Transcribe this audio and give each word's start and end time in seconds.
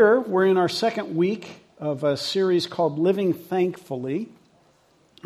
Here, 0.00 0.18
we're 0.18 0.46
in 0.46 0.56
our 0.56 0.70
second 0.70 1.14
week 1.14 1.46
of 1.78 2.04
a 2.04 2.16
series 2.16 2.66
called 2.66 2.98
Living 2.98 3.34
Thankfully. 3.34 4.30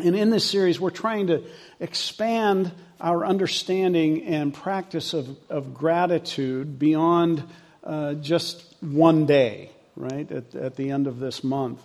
And 0.03 0.17
in 0.17 0.31
this 0.31 0.43
series, 0.43 0.81
we're 0.81 0.89
trying 0.89 1.27
to 1.27 1.43
expand 1.79 2.73
our 2.99 3.25
understanding 3.25 4.25
and 4.25 4.53
practice 4.53 5.13
of, 5.13 5.37
of 5.49 5.73
gratitude 5.73 6.77
beyond 6.77 7.41
uh, 7.85 8.15
just 8.15 8.65
one 8.81 9.25
day, 9.25 9.69
right, 9.95 10.29
at, 10.29 10.53
at 10.55 10.75
the 10.75 10.91
end 10.91 11.07
of 11.07 11.19
this 11.19 11.41
month. 11.41 11.81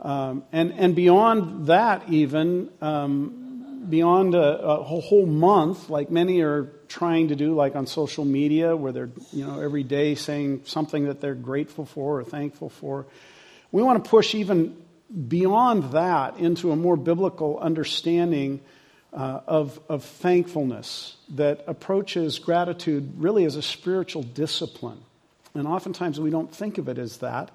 Um, 0.00 0.42
and, 0.52 0.72
and 0.72 0.96
beyond 0.96 1.66
that, 1.66 2.08
even, 2.08 2.70
um, 2.80 3.84
beyond 3.90 4.34
a, 4.34 4.58
a, 4.58 4.82
whole 4.82 5.26
month, 5.26 5.90
like 5.90 6.10
many 6.10 6.40
are 6.40 6.62
trying 6.92 7.28
to 7.28 7.36
do, 7.36 7.54
like 7.54 7.74
on 7.74 7.86
social 7.86 8.24
media, 8.24 8.76
where 8.76 8.92
they're 8.92 9.10
you 9.32 9.46
know 9.46 9.60
every 9.60 9.82
day 9.82 10.14
saying 10.14 10.62
something 10.66 11.06
that 11.06 11.20
they're 11.20 11.34
grateful 11.34 11.86
for 11.86 12.20
or 12.20 12.24
thankful 12.24 12.68
for. 12.68 13.06
We 13.72 13.82
want 13.82 14.04
to 14.04 14.10
push 14.10 14.34
even 14.34 14.76
beyond 15.28 15.92
that 15.92 16.38
into 16.38 16.70
a 16.70 16.76
more 16.76 16.96
biblical 16.96 17.58
understanding 17.58 18.60
uh, 19.12 19.40
of, 19.46 19.80
of 19.88 20.04
thankfulness 20.04 21.16
that 21.30 21.64
approaches 21.66 22.38
gratitude 22.38 23.14
really 23.16 23.44
as 23.44 23.56
a 23.56 23.62
spiritual 23.62 24.22
discipline. 24.22 24.98
And 25.54 25.66
oftentimes 25.66 26.18
we 26.18 26.30
don't 26.30 26.54
think 26.54 26.78
of 26.78 26.88
it 26.88 26.98
as 26.98 27.18
that. 27.18 27.50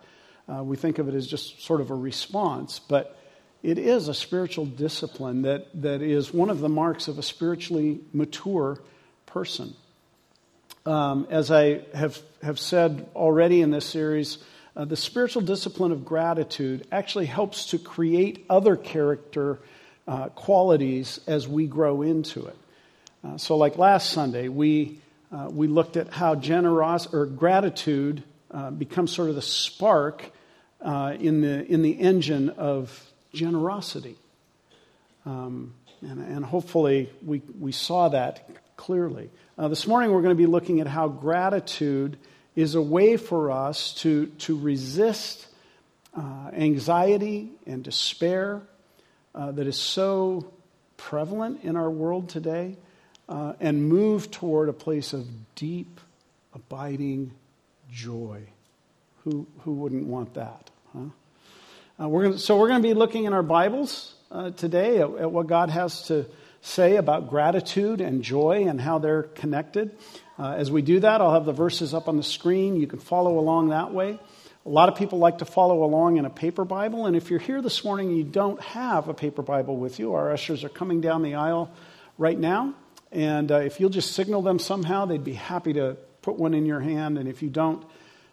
Uh, 0.47 0.63
we 0.63 0.77
think 0.77 0.99
of 0.99 1.07
it 1.09 1.15
as 1.15 1.27
just 1.27 1.61
sort 1.63 1.81
of 1.81 1.89
a 1.89 1.95
response, 1.95 2.79
but 2.79 3.17
it 3.63 3.79
is 3.79 4.07
a 4.07 4.13
spiritual 4.13 4.65
discipline 4.65 5.41
that, 5.41 5.67
that 5.81 6.01
is 6.01 6.33
one 6.33 6.49
of 6.49 6.59
the 6.59 6.69
marks 6.69 7.07
of 7.07 7.17
a 7.17 7.23
spiritually 7.23 7.99
mature 8.13 8.79
person. 9.37 9.75
Um, 10.83 11.27
as 11.29 11.51
I 11.51 11.81
have, 11.93 12.19
have 12.41 12.59
said 12.59 13.07
already 13.15 13.61
in 13.61 13.69
this 13.69 13.85
series, 13.85 14.39
uh, 14.75 14.85
the 14.85 14.95
spiritual 14.95 15.43
discipline 15.43 15.91
of 15.91 16.03
gratitude 16.03 16.87
actually 16.91 17.27
helps 17.27 17.67
to 17.67 17.77
create 17.77 18.43
other 18.49 18.75
character 18.75 19.59
uh, 20.07 20.29
qualities 20.29 21.19
as 21.27 21.47
we 21.47 21.67
grow 21.67 22.01
into 22.01 22.47
it. 22.47 22.55
Uh, 23.23 23.37
so, 23.37 23.57
like 23.57 23.77
last 23.77 24.09
Sunday, 24.09 24.47
we, 24.47 24.97
uh, 25.31 25.49
we 25.51 25.67
looked 25.67 25.97
at 25.97 26.07
how 26.09 26.33
generosity 26.33 27.15
or 27.15 27.27
gratitude 27.27 28.23
uh, 28.49 28.71
becomes 28.71 29.11
sort 29.11 29.29
of 29.29 29.35
the 29.35 29.41
spark 29.43 30.31
uh, 30.81 31.15
in, 31.19 31.41
the, 31.41 31.63
in 31.71 31.83
the 31.83 31.91
engine 31.91 32.49
of 32.49 33.07
generosity. 33.35 34.15
Um, 35.27 35.75
and, 36.01 36.25
and, 36.25 36.43
hopefully 36.43 37.11
we, 37.23 37.43
we 37.59 37.71
saw 37.71 38.09
that 38.09 38.49
clearly. 38.77 39.29
Uh, 39.57 39.67
this 39.67 39.85
morning 39.87 40.11
we're 40.11 40.21
going 40.21 40.35
to 40.35 40.41
be 40.41 40.45
looking 40.45 40.79
at 40.79 40.87
how 40.87 41.07
gratitude 41.09 42.17
is 42.55 42.75
a 42.75 42.81
way 42.81 43.17
for 43.17 43.51
us 43.51 43.93
to, 43.95 44.27
to 44.37 44.57
resist 44.57 45.47
uh, 46.15 46.49
anxiety 46.53 47.51
and 47.65 47.83
despair 47.83 48.61
uh, 49.35 49.51
that 49.51 49.67
is 49.67 49.75
so 49.75 50.53
prevalent 50.95 51.63
in 51.63 51.75
our 51.75 51.89
world 51.89 52.29
today 52.29 52.77
uh, 53.27 53.53
and 53.59 53.89
move 53.89 54.31
toward 54.31 54.69
a 54.69 54.73
place 54.73 55.11
of 55.11 55.27
deep, 55.55 55.99
abiding 56.53 57.31
joy. 57.91 58.41
Who, 59.23 59.45
who 59.59 59.73
wouldn't 59.73 60.05
want 60.05 60.35
that? 60.35 60.69
Huh? 60.93 60.99
Uh, 61.99 62.07
we're 62.07 62.23
gonna, 62.23 62.37
so 62.37 62.57
we're 62.57 62.69
going 62.69 62.81
to 62.81 62.87
be 62.87 62.93
looking 62.93 63.25
in 63.25 63.33
our 63.33 63.43
Bibles 63.43 64.13
uh, 64.31 64.51
today 64.51 64.99
at, 64.99 65.09
at, 65.15 65.31
what 65.31 65.47
God 65.47 65.69
has 65.69 66.03
to 66.07 66.25
say 66.61 66.97
about 66.97 67.29
gratitude 67.29 68.01
and 68.01 68.23
joy 68.23 68.65
and 68.67 68.79
how 68.79 68.99
they're 68.99 69.23
connected. 69.23 69.95
Uh, 70.39 70.51
as 70.51 70.69
we 70.69 70.81
do 70.81 70.99
that, 70.99 71.21
I'll 71.21 71.33
have 71.33 71.45
the 71.45 71.53
verses 71.53 71.93
up 71.93 72.07
on 72.07 72.17
the 72.17 72.23
screen. 72.23 72.75
You 72.75 72.87
can 72.87 72.99
follow 72.99 73.39
along 73.39 73.69
that 73.69 73.93
way. 73.93 74.19
A 74.65 74.69
lot 74.69 74.89
of 74.89 74.95
people 74.95 75.19
like 75.19 75.37
to 75.37 75.45
follow 75.45 75.83
along 75.83 76.17
in 76.17 76.25
a 76.25 76.29
paper 76.29 76.65
Bible, 76.65 77.05
and 77.05 77.15
if 77.15 77.29
you're 77.29 77.39
here 77.39 77.61
this 77.61 77.85
morning 77.85 78.09
and 78.09 78.17
you 78.17 78.25
don't 78.25 78.61
have 78.61 79.07
a 79.07 79.13
paper 79.13 79.41
Bible 79.41 79.77
with 79.77 79.97
you, 79.97 80.13
our 80.13 80.33
ushers 80.33 80.65
are 80.65 80.69
coming 80.69 80.99
down 80.99 81.23
the 81.23 81.35
aisle 81.35 81.71
right 82.17 82.37
now. 82.37 82.73
And 83.11 83.49
uh, 83.49 83.59
if 83.59 83.79
you'll 83.79 83.89
just 83.89 84.11
signal 84.11 84.41
them 84.41 84.59
somehow, 84.59 85.05
they'd 85.05 85.23
be 85.23 85.33
happy 85.33 85.73
to 85.73 85.95
put 86.21 86.35
one 86.35 86.53
in 86.53 86.65
your 86.65 86.81
hand. 86.81 87.17
And 87.17 87.29
if 87.29 87.41
you 87.41 87.49
don't 87.49 87.85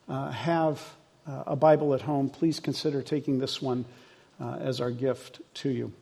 uh, 0.09 0.31
have 0.33 0.83
uh, 1.27 1.45
a 1.47 1.57
Bible 1.57 1.95
at 1.95 2.01
home, 2.03 2.29
please 2.29 2.59
consider 2.59 3.01
taking 3.01 3.39
this 3.39 3.63
one 3.63 3.85
uh, 4.41 4.57
as 4.57 4.81
our 4.81 4.91
gift 4.91 5.41
to 5.55 5.71
you. 5.71 5.93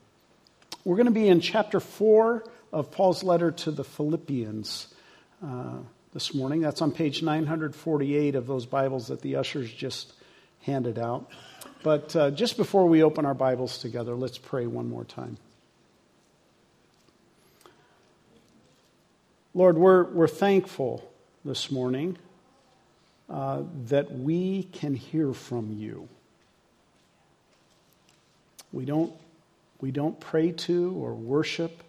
We're 0.85 0.97
going 0.97 1.07
to 1.07 1.13
be 1.13 1.29
in 1.29 1.41
chapter 1.41 1.79
4 1.79 2.45
of 2.73 2.91
Paul's 2.91 3.23
letter 3.23 3.53
to 3.53 3.71
the 3.71 3.85
Philippians 3.85 4.93
uh, 5.41 5.77
this 6.13 6.35
morning. 6.35 6.61
That's 6.61 6.83
on 6.83 6.91
page 6.91 7.23
948 7.23 8.35
of 8.35 8.49
those 8.49 8.67
Bibles 8.67 9.07
that 9.07 9.21
the 9.21 9.37
ushers 9.37 9.73
just 9.73 10.13
handed 10.63 10.99
out. 10.99 11.31
But 11.85 12.17
uh, 12.17 12.33
just 12.33 12.57
before 12.57 12.89
we 12.89 13.05
open 13.05 13.25
our 13.25 13.35
Bibles 13.35 13.79
together, 13.79 14.17
let's 14.17 14.39
pray 14.39 14.67
one 14.67 14.89
more 14.89 15.05
time. 15.05 15.37
Lord, 19.55 19.79
we're, 19.79 20.03
we're 20.03 20.27
thankful 20.27 21.09
this 21.45 21.71
morning 21.71 22.19
uh, 23.31 23.63
that 23.87 24.11
we 24.11 24.65
can 24.73 24.95
hear 24.97 25.33
from 25.33 25.75
you. 25.79 26.09
We 28.73 28.85
don't, 28.85 29.13
we 29.83 29.91
don't 29.91 30.19
pray 30.19 30.53
to 30.53 30.93
or 30.97 31.13
worship 31.13 31.83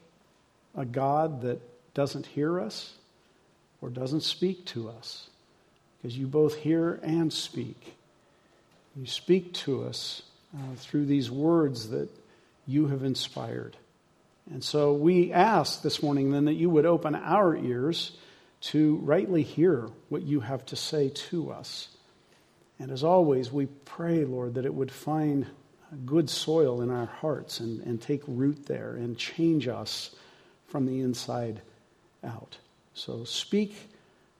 a 0.76 0.84
God 0.84 1.44
that 1.44 1.62
doesn't 1.94 2.26
hear 2.26 2.60
us 2.60 2.92
or 3.82 3.90
doesn't 3.90 4.22
speak 4.22 4.66
to 4.66 4.90
us 4.90 5.30
because 6.02 6.18
you 6.18 6.26
both 6.26 6.56
hear 6.56 7.00
and 7.04 7.32
speak. 7.32 7.96
You 8.96 9.06
speak 9.06 9.54
to 9.54 9.84
us 9.84 10.24
uh, 10.56 10.76
through 10.78 11.06
these 11.06 11.30
words 11.30 11.90
that 11.90 12.10
you 12.66 12.88
have 12.88 13.04
inspired. 13.04 13.78
And 14.52 14.64
so 14.64 14.94
we 14.94 15.32
ask 15.32 15.84
this 15.84 16.02
morning 16.02 16.32
then 16.32 16.46
that 16.46 16.54
you 16.56 16.72
would 16.72 16.88
open 16.88 17.14
our 17.14 17.56
ears 17.56 18.12
to 18.62 18.96
rightly 19.04 19.44
hear 19.44 19.88
what 20.10 20.24
you 20.24 20.40
have 20.40 20.66
to 20.68 20.76
say 20.76 21.10
to 21.10 21.52
us. 21.52 21.90
And 22.80 22.90
as 22.90 23.04
always, 23.04 23.52
we 23.52 23.68
pray, 23.68 24.26
Lord, 24.26 24.56
that 24.56 24.66
it 24.66 24.74
would 24.74 24.92
find 24.92 25.46
good 26.06 26.30
soil 26.30 26.82
in 26.82 26.90
our 26.90 27.06
hearts 27.06 27.60
and, 27.60 27.82
and 27.82 28.02
take 28.02 28.22
root 28.28 28.66
there 28.66 28.96
and 28.96 29.18
change 29.18 29.68
us 29.68 30.16
from 30.68 30.86
the 30.86 31.02
inside 31.02 31.62
out. 32.24 32.58
So 32.94 33.24
speak 33.24 33.76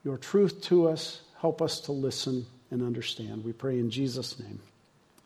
your 0.04 0.18
truth 0.18 0.62
to 0.64 0.88
us. 0.88 1.22
Help 1.40 1.62
us 1.62 1.82
to 1.82 1.92
listen 1.92 2.46
and 2.72 2.82
understand. 2.82 3.44
We 3.44 3.54
pray 3.54 3.80
in 3.80 3.90
Jesus' 3.90 4.40
name. 4.40 4.60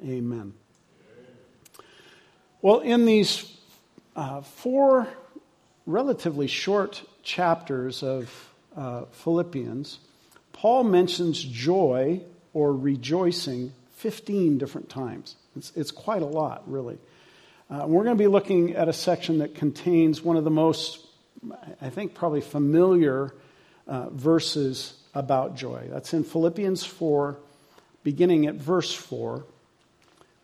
Amen. 0.04 0.54
Well, 2.62 2.80
in 2.80 3.06
these 3.06 3.58
uh, 4.16 4.42
four 4.42 5.08
relatively 5.86 6.48
short 6.48 7.04
chapters 7.24 8.04
of 8.04 8.54
uh, 8.76 9.06
Philippians, 9.12 10.00
Paul 10.54 10.84
mentions 10.84 11.44
joy 11.44 12.22
or 12.54 12.74
rejoicing 12.74 13.72
15 13.97 14.58
different 14.58 14.90
times. 14.90 15.35
It's, 15.56 15.72
it's 15.75 15.91
quite 15.91 16.22
a 16.22 16.25
lot, 16.25 16.63
really. 16.72 16.97
Uh, 17.69 17.85
we're 17.88 18.03
going 18.03 18.16
to 18.16 18.24
be 18.24 18.28
looking 18.28 18.75
at 18.75 18.88
a 18.88 18.94
section 18.94 19.40
that 19.40 19.56
contains 19.56 20.22
one 20.22 20.38
of 20.38 20.44
the 20.44 20.52
most, 20.52 21.06
I 21.81 21.90
think, 21.90 22.13
probably 22.13 22.41
familiar 22.41 23.34
uh, 23.88 24.09
verses 24.09 24.94
about 25.13 25.57
joy. 25.57 25.88
That's 25.90 26.13
in 26.13 26.24
Philippians 26.24 26.86
4, 26.86 27.38
beginning 28.03 28.46
at 28.46 28.56
verse 28.56 28.94
4, 28.94 29.44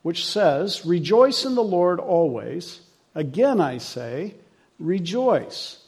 which 0.02 0.26
says, 0.26 0.86
Rejoice 0.86 1.46
in 1.46 1.56
the 1.56 1.64
Lord 1.64 2.00
always. 2.00 2.82
Again, 3.14 3.62
I 3.62 3.78
say, 3.78 4.34
rejoice. 4.80 5.80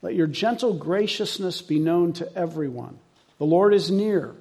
Let 0.00 0.14
your 0.14 0.28
gentle 0.28 0.74
graciousness 0.74 1.60
be 1.60 1.80
known 1.80 2.12
to 2.14 2.34
everyone. 2.34 2.98
The 3.38 3.46
Lord 3.46 3.74
is 3.74 3.90
near. 3.90 4.34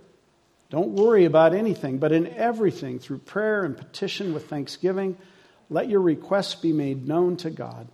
Don't 0.70 0.92
worry 0.92 1.26
about 1.26 1.56
anything, 1.56 1.98
but 1.98 2.12
in 2.12 2.28
everything, 2.28 3.00
through 3.00 3.20
prayer 3.20 3.64
and 3.64 3.76
petition 3.76 4.34
with 4.34 4.48
thanksgiving, 4.48 5.18
let 5.70 5.90
your 5.90 6.02
requests 6.02 6.56
be 6.56 6.74
made 6.74 7.08
known 7.08 7.38
to 7.38 7.50
God. 7.50 7.88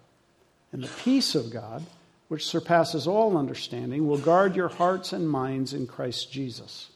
And 0.71 0.83
the 0.83 0.91
peace 1.03 1.35
of 1.35 1.51
God, 1.51 1.85
which 2.27 2.45
surpasses 2.45 3.07
all 3.07 3.37
understanding, 3.37 4.07
will 4.07 4.17
guard 4.17 4.55
your 4.55 4.67
hearts 4.67 5.13
and 5.13 5.29
minds 5.29 5.73
in 5.73 5.87
Christ 5.87 6.31
Jesus. 6.31 6.89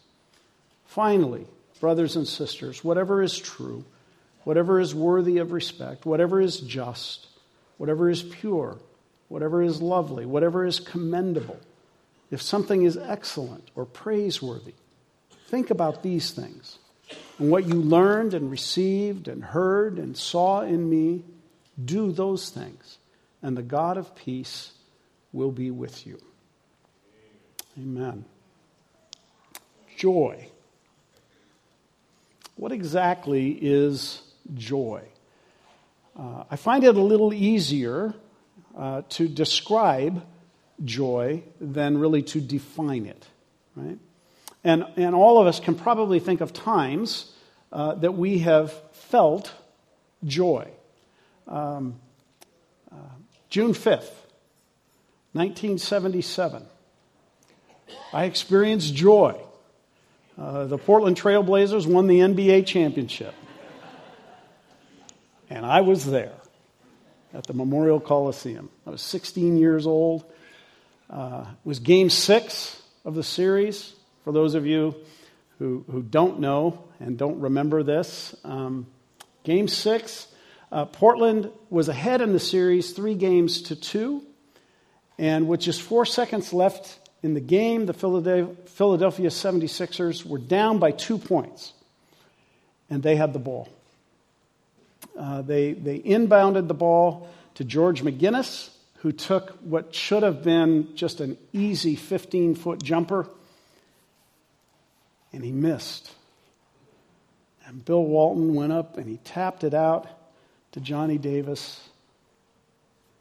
Finally, 0.85 1.45
brothers 1.79 2.17
and 2.17 2.27
sisters, 2.27 2.83
whatever 2.83 3.23
is 3.23 3.37
true, 3.37 3.85
whatever 4.43 4.81
is 4.81 4.93
worthy 4.93 5.37
of 5.37 5.53
respect, 5.53 6.05
whatever 6.05 6.41
is 6.41 6.59
just, 6.59 7.27
whatever 7.77 8.09
is 8.09 8.21
pure, 8.21 8.77
whatever 9.29 9.61
is 9.61 9.81
lovely, 9.81 10.25
whatever 10.25 10.65
is 10.65 10.79
commendable, 10.79 11.59
if 12.31 12.41
something 12.41 12.83
is 12.83 12.97
excellent 12.97 13.69
or 13.75 13.85
praiseworthy, 13.85 14.73
think 15.49 15.69
about 15.71 16.03
these 16.03 16.31
things. 16.31 16.77
And 17.39 17.49
what 17.49 17.65
you 17.65 17.75
learned 17.75 18.33
and 18.33 18.51
received 18.51 19.27
and 19.27 19.43
heard 19.43 19.97
and 19.97 20.15
saw 20.15 20.61
in 20.61 20.89
me, 20.89 21.23
do 21.83 22.11
those 22.11 22.49
things. 22.49 22.97
And 23.41 23.57
the 23.57 23.63
God 23.63 23.97
of 23.97 24.15
peace 24.15 24.71
will 25.31 25.51
be 25.51 25.71
with 25.71 26.05
you. 26.05 26.19
Amen. 27.77 28.25
Joy. 29.97 30.49
what 32.55 32.71
exactly 32.71 33.51
is 33.51 34.21
joy? 34.53 35.01
Uh, 36.17 36.43
I 36.51 36.57
find 36.57 36.83
it 36.83 36.95
a 36.95 37.01
little 37.01 37.33
easier 37.33 38.13
uh, 38.77 39.03
to 39.09 39.27
describe 39.27 40.25
joy 40.83 41.43
than 41.61 41.97
really 41.97 42.23
to 42.23 42.41
define 42.41 43.05
it, 43.05 43.25
right? 43.75 43.97
And, 44.63 44.85
and 44.97 45.15
all 45.15 45.39
of 45.39 45.47
us 45.47 45.59
can 45.59 45.75
probably 45.75 46.19
think 46.19 46.41
of 46.41 46.53
times 46.53 47.31
uh, 47.71 47.95
that 47.95 48.13
we 48.13 48.39
have 48.39 48.73
felt 48.93 49.53
joy. 50.23 50.67
Um, 51.47 51.99
uh, 52.91 52.95
June 53.49 53.73
5th, 53.73 54.11
1977. 55.33 56.65
I 58.13 58.25
experienced 58.25 58.93
joy. 58.93 59.39
Uh, 60.37 60.65
the 60.65 60.77
Portland 60.77 61.17
Trailblazers 61.17 61.85
won 61.85 62.07
the 62.07 62.19
NBA 62.19 62.65
championship. 62.65 63.33
And 65.49 65.65
I 65.65 65.81
was 65.81 66.05
there 66.05 66.33
at 67.33 67.45
the 67.45 67.53
Memorial 67.53 67.99
Coliseum. 67.99 68.69
I 68.85 68.91
was 68.91 69.01
16 69.01 69.57
years 69.57 69.87
old. 69.87 70.23
Uh, 71.09 71.45
it 71.47 71.67
was 71.67 71.79
game 71.79 72.09
six 72.09 72.81
of 73.03 73.15
the 73.15 73.23
series. 73.23 73.93
For 74.23 74.33
those 74.33 74.55
of 74.55 74.65
you 74.65 74.95
who, 75.57 75.83
who 75.91 76.01
don't 76.01 76.39
know 76.39 76.83
and 76.99 77.17
don't 77.17 77.39
remember 77.39 77.83
this, 77.83 78.35
um, 78.43 78.87
game 79.43 79.67
six, 79.67 80.27
uh, 80.71 80.85
Portland 80.85 81.49
was 81.69 81.89
ahead 81.89 82.21
in 82.21 82.33
the 82.33 82.39
series 82.39 82.91
three 82.91 83.15
games 83.15 83.63
to 83.63 83.75
two. 83.75 84.23
And 85.17 85.47
with 85.47 85.59
just 85.59 85.81
four 85.81 86.05
seconds 86.05 86.53
left 86.53 86.99
in 87.21 87.33
the 87.33 87.41
game, 87.41 87.85
the 87.85 87.93
Philadelphia 87.93 89.29
76ers 89.29 90.25
were 90.25 90.37
down 90.37 90.79
by 90.79 90.91
two 90.91 91.17
points, 91.17 91.73
and 92.89 93.03
they 93.03 93.17
had 93.17 93.33
the 93.33 93.39
ball. 93.39 93.67
Uh, 95.17 95.41
they, 95.41 95.73
they 95.73 95.99
inbounded 95.99 96.69
the 96.69 96.73
ball 96.73 97.29
to 97.55 97.65
George 97.65 98.03
McGinnis, 98.03 98.69
who 98.99 99.11
took 99.11 99.51
what 99.61 99.93
should 99.93 100.23
have 100.23 100.43
been 100.43 100.95
just 100.95 101.19
an 101.19 101.37
easy 101.51 101.95
15 101.95 102.55
foot 102.55 102.81
jumper, 102.81 103.27
and 105.33 105.43
he 105.43 105.51
missed. 105.51 106.11
And 107.65 107.83
Bill 107.85 108.03
Walton 108.03 108.55
went 108.55 108.73
up 108.73 108.97
and 108.97 109.07
he 109.07 109.17
tapped 109.17 109.63
it 109.63 109.73
out 109.73 110.07
to 110.71 110.79
Johnny 110.79 111.17
Davis. 111.17 111.87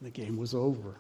The 0.00 0.10
game 0.10 0.36
was 0.36 0.54
over. 0.54 0.94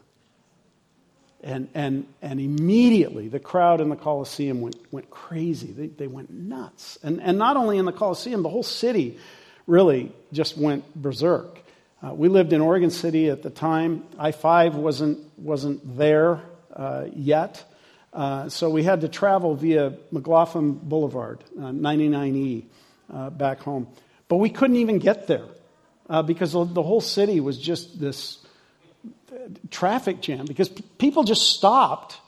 And, 1.42 1.68
and, 1.72 2.06
and 2.20 2.40
immediately 2.40 3.28
the 3.28 3.38
crowd 3.38 3.80
in 3.80 3.90
the 3.90 3.96
Coliseum 3.96 4.60
went, 4.60 4.76
went 4.92 5.08
crazy. 5.08 5.68
They, 5.68 5.86
they 5.86 6.08
went 6.08 6.30
nuts. 6.30 6.98
And, 7.02 7.22
and 7.22 7.38
not 7.38 7.56
only 7.56 7.78
in 7.78 7.84
the 7.84 7.92
Coliseum, 7.92 8.42
the 8.42 8.48
whole 8.48 8.64
city 8.64 9.18
really 9.66 10.12
just 10.32 10.58
went 10.58 10.94
berserk. 10.94 11.60
Uh, 12.02 12.12
we 12.14 12.28
lived 12.28 12.52
in 12.52 12.60
Oregon 12.60 12.90
City 12.90 13.30
at 13.30 13.42
the 13.42 13.50
time. 13.50 14.04
I 14.18 14.32
5 14.32 14.74
wasn't, 14.74 15.18
wasn't 15.38 15.96
there 15.96 16.40
uh, 16.74 17.06
yet. 17.14 17.64
Uh, 18.12 18.48
so 18.48 18.70
we 18.70 18.82
had 18.82 19.02
to 19.02 19.08
travel 19.08 19.54
via 19.54 19.94
McLaughlin 20.10 20.72
Boulevard, 20.72 21.44
99E, 21.56 22.64
uh, 23.12 23.16
uh, 23.16 23.30
back 23.30 23.60
home. 23.60 23.86
But 24.28 24.36
we 24.36 24.50
couldn't 24.50 24.76
even 24.76 24.98
get 24.98 25.26
there 25.26 25.44
uh, 26.08 26.22
because 26.22 26.52
the 26.52 26.82
whole 26.82 27.00
city 27.00 27.40
was 27.40 27.58
just 27.58 28.00
this 28.00 28.38
traffic 29.70 30.20
jam 30.20 30.46
because 30.46 30.68
people 30.68 31.24
just 31.24 31.54
stopped, 31.54 32.18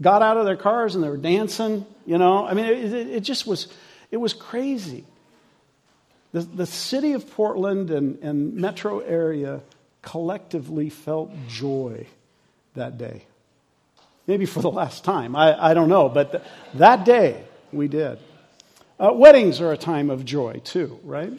got 0.00 0.22
out 0.22 0.36
of 0.36 0.44
their 0.44 0.56
cars, 0.56 0.94
and 0.94 1.02
they 1.02 1.08
were 1.08 1.16
dancing. 1.16 1.86
You 2.06 2.18
know, 2.18 2.46
I 2.46 2.54
mean, 2.54 2.66
it, 2.66 2.92
it, 2.92 3.06
it 3.08 3.20
just 3.20 3.46
was, 3.46 3.72
it 4.10 4.16
was 4.16 4.32
crazy. 4.32 5.04
The, 6.32 6.40
the 6.40 6.66
city 6.66 7.12
of 7.12 7.30
Portland 7.30 7.90
and, 7.90 8.18
and 8.22 8.54
metro 8.54 9.00
area 9.00 9.60
collectively 10.00 10.88
felt 10.90 11.30
joy 11.48 12.06
that 12.74 12.98
day. 12.98 13.24
Maybe 14.26 14.46
for 14.46 14.60
the 14.62 14.70
last 14.70 15.04
time. 15.04 15.34
I, 15.34 15.70
I 15.70 15.74
don't 15.74 15.88
know. 15.88 16.08
But 16.08 16.32
th- 16.32 16.44
that 16.74 17.04
day, 17.04 17.42
we 17.72 17.88
did. 17.88 18.18
Uh, 18.98 19.12
weddings 19.12 19.60
are 19.60 19.72
a 19.72 19.76
time 19.76 20.10
of 20.10 20.24
joy, 20.24 20.60
too, 20.64 21.00
right? 21.02 21.32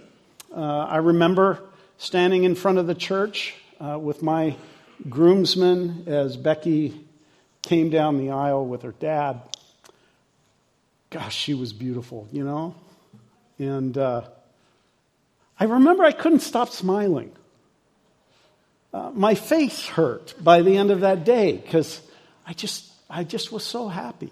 Uh, 0.54 0.60
I 0.60 0.98
remember 0.98 1.60
standing 1.98 2.44
in 2.44 2.56
front 2.56 2.78
of 2.78 2.88
the 2.88 2.96
church 2.96 3.56
uh, 3.80 3.98
with 3.98 4.22
my 4.22 4.56
groomsmen 5.10 6.04
as 6.08 6.36
Becky 6.36 7.00
came 7.62 7.90
down 7.90 8.18
the 8.18 8.32
aisle 8.32 8.66
with 8.66 8.82
her 8.82 8.94
dad. 9.00 9.42
Gosh, 11.10 11.36
she 11.36 11.54
was 11.54 11.72
beautiful, 11.72 12.28
you 12.32 12.44
know? 12.44 12.76
And 13.60 13.98
uh, 13.98 14.24
I 15.60 15.66
remember 15.66 16.04
I 16.04 16.12
couldn't 16.12 16.42
stop 16.42 16.70
smiling. 16.70 17.32
Uh, 18.94 19.12
my 19.14 19.36
face 19.36 19.88
hurt 19.88 20.36
by 20.44 20.62
the 20.62 20.78
end 20.78 20.92
of 20.92 21.02
that 21.02 21.24
day 21.24 21.54
because 21.54 22.02
I 22.45 22.54
just, 22.54 22.92
I 23.10 23.24
just 23.24 23.51
was 23.51 23.63
so 23.63 23.88
happy. 23.88 24.31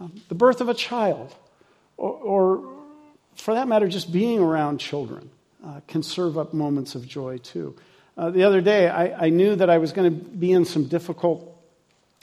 Um, 0.00 0.20
the 0.28 0.34
birth 0.34 0.60
of 0.60 0.68
a 0.68 0.74
child, 0.74 1.34
or, 1.96 2.12
or, 2.12 2.72
for 3.34 3.54
that 3.54 3.66
matter, 3.68 3.88
just 3.88 4.12
being 4.12 4.38
around 4.38 4.78
children, 4.78 5.30
uh, 5.64 5.80
can 5.88 6.02
serve 6.02 6.38
up 6.38 6.54
moments 6.54 6.94
of 6.94 7.06
joy 7.06 7.38
too. 7.38 7.74
Uh, 8.16 8.30
the 8.30 8.44
other 8.44 8.60
day, 8.60 8.88
I, 8.88 9.26
I, 9.26 9.28
knew 9.30 9.54
that 9.56 9.70
I 9.70 9.78
was 9.78 9.92
going 9.92 10.10
to 10.10 10.24
be 10.24 10.52
in 10.52 10.64
some 10.64 10.86
difficult 10.86 11.56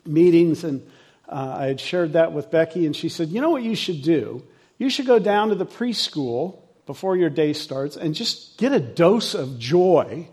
meetings, 0.05 0.63
and 0.63 0.85
uh, 1.27 1.55
I 1.59 1.65
had 1.67 1.79
shared 1.79 2.13
that 2.13 2.33
with 2.33 2.51
Becky, 2.51 2.85
and 2.85 2.95
she 2.95 3.09
said, 3.09 3.29
You 3.29 3.41
know 3.41 3.49
what 3.49 3.63
you 3.63 3.75
should 3.75 4.01
do? 4.01 4.43
You 4.77 4.89
should 4.89 5.05
go 5.05 5.19
down 5.19 5.49
to 5.49 5.55
the 5.55 5.65
preschool 5.65 6.59
before 6.85 7.15
your 7.15 7.29
day 7.29 7.53
starts 7.53 7.95
and 7.95 8.13
just 8.13 8.57
get 8.57 8.71
a 8.71 8.79
dose 8.79 9.33
of 9.33 9.57
joy 9.57 10.27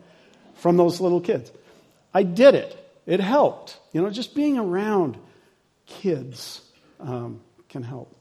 from 0.54 0.76
those 0.76 1.00
little 1.00 1.20
kids. 1.20 1.50
I 2.12 2.24
did 2.24 2.54
it, 2.54 2.76
it 3.06 3.20
helped. 3.20 3.78
You 3.92 4.02
know, 4.02 4.10
just 4.10 4.34
being 4.34 4.58
around 4.58 5.16
kids 5.86 6.62
um, 7.00 7.40
can 7.68 7.82
help 7.82 8.14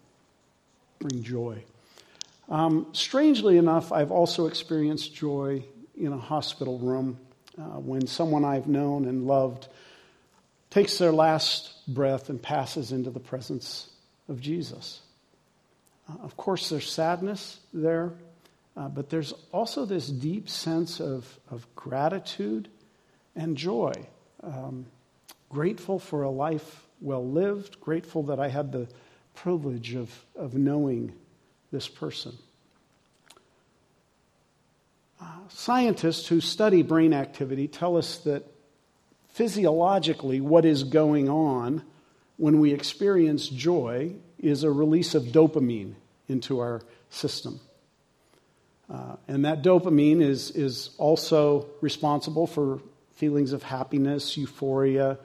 bring 1.00 1.24
joy. 1.24 1.63
Um, 2.50 2.88
strangely 2.94 3.57
enough, 3.57 3.92
I've 3.92 4.12
also 4.12 4.48
experienced 4.48 5.16
joy 5.16 5.63
in 5.95 6.12
a 6.12 6.18
hospital 6.18 6.78
room 6.80 7.18
uh, 7.57 7.80
when 7.80 8.07
someone 8.07 8.44
I've 8.44 8.68
known 8.68 9.06
and 9.06 9.25
loved 9.25 9.68
takes 10.69 10.98
their 10.98 11.12
last 11.12 11.74
breath 11.88 12.30
and 12.30 12.42
passes 12.42 12.92
into 12.92 13.10
the 13.10 13.19
presence 13.19 13.89
of 14.28 14.42
Jesus. 14.42 15.01
Uh, 16.10 16.24
of 16.24 16.38
course, 16.38 16.69
there's 16.69 16.89
sadness 16.89 17.60
there, 17.74 18.13
uh, 18.75 18.88
but 18.88 19.10
there's 19.10 19.33
also 19.51 19.86
this 19.86 20.07
deep 20.07 20.50
sense 20.50 21.00
of, 21.00 21.40
of 21.50 21.68
gratitude 21.76 22.69
and 23.35 23.57
joy. 23.57 23.94
Um, 24.44 24.86
grateful 25.50 26.00
for 26.00 26.24
a 26.24 26.30
life 26.30 26.88
well 27.00 27.28
lived, 27.28 27.80
grateful 27.80 28.24
that 28.24 28.40
I 28.40 28.48
had 28.48 28.71
the 28.71 28.88
privilege 29.36 29.95
of, 29.95 30.14
of 30.36 30.56
knowing 30.56 31.14
this 31.71 31.88
person. 31.88 32.33
Uh, 35.19 35.26
scientists 35.50 36.28
who 36.28 36.42
study 36.42 36.81
brain 36.81 37.14
activity 37.14 37.68
tell 37.68 37.98
us 37.98 38.18
that 38.19 38.44
physiologically, 39.30 40.42
what 40.42 40.66
is 40.66 40.83
going 40.83 41.30
on 41.30 41.83
when 42.38 42.60
we 42.60 42.74
experience 42.74 43.48
joy 43.48 44.14
is 44.40 44.64
a 44.64 44.71
release 44.71 45.16
of 45.16 45.24
dopamine 45.26 45.94
into 46.28 46.60
our 46.60 46.81
system. 47.10 47.60
Uh, 48.90 49.16
and 49.28 49.45
that 49.45 49.62
dopamine 49.62 50.21
is, 50.21 50.52
is 50.52 50.90
also 50.98 51.68
responsible 51.81 52.48
for 52.48 52.81
feelings 53.21 53.54
of 53.54 53.61
happiness, 53.61 54.35
euphoria, 54.35 55.16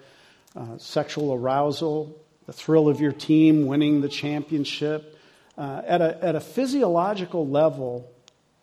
uh, 0.54 0.76
sexual 0.76 1.32
arousal, 1.32 2.22
the 2.44 2.52
thrill 2.52 2.90
of 2.90 3.00
your 3.00 3.10
team 3.10 3.64
winning 3.64 4.02
the 4.02 4.08
championship. 4.10 5.18
Uh, 5.56 5.80
at, 5.86 6.02
a, 6.02 6.22
at 6.22 6.34
a 6.34 6.40
physiological 6.40 7.48
level, 7.48 8.12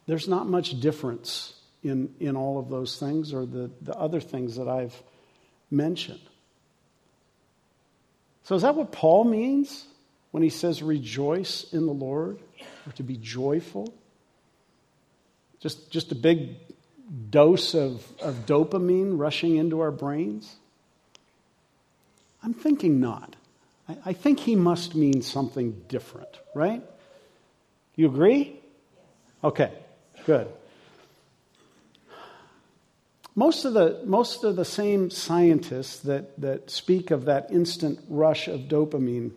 there's 0.05 0.27
not 0.27 0.45
much 0.45 0.79
difference 0.79 1.53
in, 1.81 2.13
in 2.19 2.35
all 2.35 2.59
of 2.59 2.69
those 2.69 2.99
things 2.99 3.33
or 3.33 3.47
the, 3.47 3.71
the 3.81 3.95
other 3.95 4.21
things 4.21 4.57
that 4.57 4.67
I've 4.67 5.01
mentioned. 5.71 6.21
So, 8.43 8.53
is 8.53 8.61
that 8.61 8.75
what 8.75 8.91
Paul 8.91 9.23
means 9.23 9.87
when 10.29 10.43
he 10.43 10.49
says 10.49 10.83
rejoice 10.83 11.73
in 11.73 11.87
the 11.87 11.91
Lord 11.91 12.37
or 12.85 12.91
to 12.97 13.03
be 13.03 13.17
joyful? 13.17 13.95
Just, 15.59 15.89
just 15.89 16.11
a 16.11 16.15
big 16.15 16.57
dose 17.29 17.73
of, 17.73 18.05
of 18.21 18.45
dopamine 18.45 19.17
rushing 19.17 19.57
into 19.57 19.79
our 19.81 19.91
brains? 19.91 20.55
I'm 22.43 22.53
thinking 22.53 22.99
not. 22.99 23.35
I, 23.87 23.97
I 24.07 24.13
think 24.13 24.39
he 24.39 24.55
must 24.55 24.95
mean 24.95 25.21
something 25.21 25.81
different, 25.87 26.39
right? 26.53 26.81
You 27.95 28.07
agree? 28.07 28.59
Okay, 29.43 29.71
good. 30.25 30.47
Most 33.35 33.65
of 33.65 33.73
the, 33.73 34.01
most 34.05 34.43
of 34.43 34.55
the 34.55 34.65
same 34.65 35.09
scientists 35.09 35.99
that, 36.01 36.39
that 36.39 36.69
speak 36.69 37.11
of 37.11 37.25
that 37.25 37.51
instant 37.51 37.99
rush 38.07 38.47
of 38.47 38.61
dopamine 38.61 39.31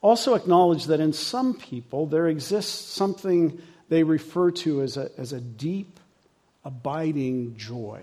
also 0.00 0.34
acknowledge 0.34 0.86
that 0.86 1.00
in 1.00 1.12
some 1.12 1.54
people 1.54 2.06
there 2.06 2.28
exists 2.28 2.92
something 2.92 3.60
they 3.88 4.02
refer 4.02 4.50
to 4.50 4.82
as 4.82 4.96
a, 4.96 5.10
as 5.18 5.32
a 5.32 5.40
deep, 5.40 5.98
abiding 6.64 7.56
joy, 7.56 8.02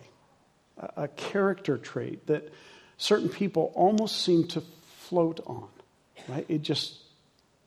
a, 0.77 1.07
character 1.07 1.77
trait 1.77 2.27
that 2.27 2.51
certain 2.97 3.29
people 3.29 3.71
almost 3.75 4.21
seem 4.21 4.47
to 4.47 4.61
float 4.97 5.39
on, 5.45 5.67
right? 6.27 6.45
It 6.47 6.61
just, 6.61 6.95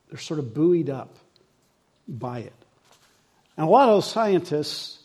they're 0.08 0.18
sort 0.18 0.40
of 0.40 0.54
buoyed 0.54 0.90
up 0.90 1.16
by 2.06 2.40
it. 2.40 2.52
And 3.56 3.66
a 3.66 3.70
lot 3.70 3.88
of 3.88 4.04
scientists 4.04 4.98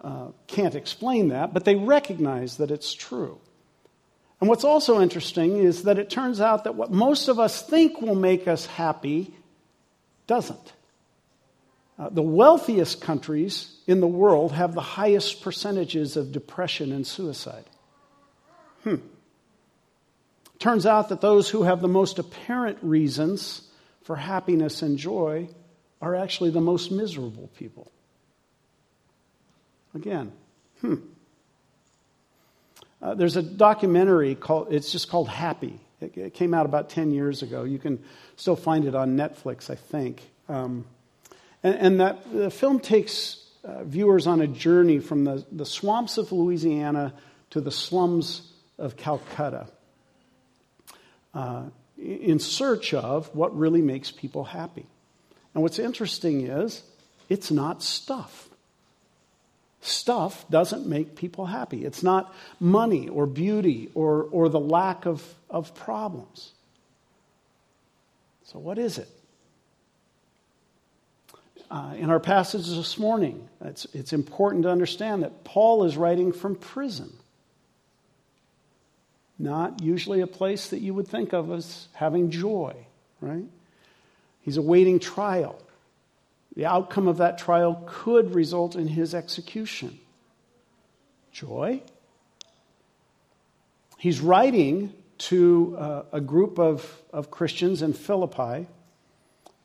uh, 0.00 0.28
can't 0.46 0.74
explain 0.74 1.28
that, 1.28 1.54
but 1.54 1.64
they 1.64 1.76
recognize 1.76 2.56
that 2.56 2.70
it's 2.70 2.92
true. 2.92 3.38
And 4.40 4.48
what's 4.48 4.64
also 4.64 5.00
interesting 5.00 5.58
is 5.58 5.84
that 5.84 5.98
it 5.98 6.10
turns 6.10 6.40
out 6.40 6.64
that 6.64 6.74
what 6.74 6.90
most 6.90 7.28
of 7.28 7.38
us 7.38 7.62
think 7.62 8.00
will 8.00 8.16
make 8.16 8.48
us 8.48 8.66
happy 8.66 9.32
doesn't. 10.26 10.72
Uh, 12.02 12.08
the 12.08 12.22
wealthiest 12.22 13.00
countries 13.00 13.76
in 13.86 14.00
the 14.00 14.08
world 14.08 14.50
have 14.50 14.74
the 14.74 14.80
highest 14.80 15.40
percentages 15.40 16.16
of 16.16 16.32
depression 16.32 16.90
and 16.90 17.06
suicide. 17.06 17.64
Hmm. 18.82 18.96
Turns 20.58 20.84
out 20.84 21.10
that 21.10 21.20
those 21.20 21.48
who 21.48 21.62
have 21.62 21.80
the 21.80 21.86
most 21.86 22.18
apparent 22.18 22.78
reasons 22.82 23.62
for 24.02 24.16
happiness 24.16 24.82
and 24.82 24.98
joy 24.98 25.48
are 26.00 26.16
actually 26.16 26.50
the 26.50 26.60
most 26.60 26.90
miserable 26.90 27.48
people. 27.56 27.92
Again, 29.94 30.32
hmm. 30.80 30.96
Uh, 33.00 33.14
there's 33.14 33.36
a 33.36 33.42
documentary 33.42 34.34
called, 34.34 34.72
it's 34.72 34.90
just 34.90 35.08
called 35.08 35.28
Happy. 35.28 35.78
It, 36.00 36.16
it, 36.16 36.34
came 36.34 36.52
out 36.52 36.66
about 36.66 36.90
10 36.90 37.12
years 37.12 37.42
ago. 37.42 37.62
You 37.62 37.78
can 37.78 38.02
still 38.34 38.56
find 38.56 38.86
it 38.86 38.96
on 38.96 39.16
Netflix, 39.16 39.70
I 39.70 39.76
think. 39.76 40.20
Um, 40.48 40.84
and, 41.62 41.74
and, 41.74 42.00
that 42.00 42.32
the 42.32 42.50
film 42.50 42.80
takes 42.80 43.44
uh, 43.64 43.84
viewers 43.84 44.26
on 44.26 44.40
a 44.40 44.46
journey 44.46 44.98
from 44.98 45.24
the, 45.24 45.44
the 45.52 45.66
swamps 45.66 46.18
of 46.18 46.32
Louisiana 46.32 47.14
to 47.50 47.60
the 47.60 47.70
slums 47.70 48.52
of 48.78 48.96
Calcutta 48.96 49.68
uh, 51.34 51.64
in 51.98 52.38
search 52.38 52.94
of 52.94 53.34
what 53.34 53.56
really 53.56 53.82
makes 53.82 54.10
people 54.10 54.44
happy. 54.44 54.86
And 55.54 55.62
what's 55.62 55.78
interesting 55.78 56.46
is 56.46 56.82
it's 57.28 57.50
not 57.50 57.82
stuff. 57.82 58.48
Stuff 59.80 60.48
doesn't 60.48 60.86
make 60.86 61.16
people 61.16 61.46
happy. 61.46 61.84
It's 61.84 62.02
not 62.02 62.34
money 62.60 63.08
or 63.08 63.26
beauty 63.26 63.90
or, 63.94 64.22
or 64.30 64.48
the 64.48 64.60
lack 64.60 65.06
of, 65.06 65.22
of 65.50 65.74
problems. 65.74 66.52
So, 68.44 68.58
what 68.58 68.78
is 68.78 68.98
it? 68.98 69.08
Uh, 71.72 71.94
in 71.96 72.10
our 72.10 72.20
passage 72.20 72.66
this 72.66 72.98
morning, 72.98 73.48
it's, 73.62 73.86
it's 73.94 74.12
important 74.12 74.64
to 74.64 74.68
understand 74.68 75.22
that 75.22 75.42
Paul 75.42 75.84
is 75.84 75.96
writing 75.96 76.30
from 76.30 76.54
prison. 76.54 77.10
Not 79.38 79.82
usually 79.82 80.20
a 80.20 80.26
place 80.26 80.68
that 80.68 80.80
you 80.80 80.92
would 80.92 81.08
think 81.08 81.32
of 81.32 81.50
as 81.50 81.88
having 81.94 82.30
joy, 82.30 82.76
right? 83.22 83.46
He's 84.42 84.58
awaiting 84.58 85.00
trial. 85.00 85.58
The 86.56 86.66
outcome 86.66 87.08
of 87.08 87.16
that 87.16 87.38
trial 87.38 87.82
could 87.86 88.34
result 88.34 88.76
in 88.76 88.86
his 88.86 89.14
execution. 89.14 89.98
Joy. 91.32 91.80
He's 93.96 94.20
writing 94.20 94.92
to 95.16 95.74
uh, 95.78 96.02
a 96.12 96.20
group 96.20 96.58
of, 96.58 97.00
of 97.14 97.30
Christians 97.30 97.80
in 97.80 97.94
Philippi 97.94 98.66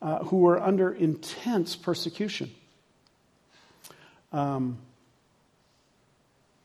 uh, 0.02 0.20
who 0.26 0.38
were 0.38 0.62
under 0.62 0.92
intense 0.92 1.76
persecution. 1.76 2.52
Um, 4.32 4.78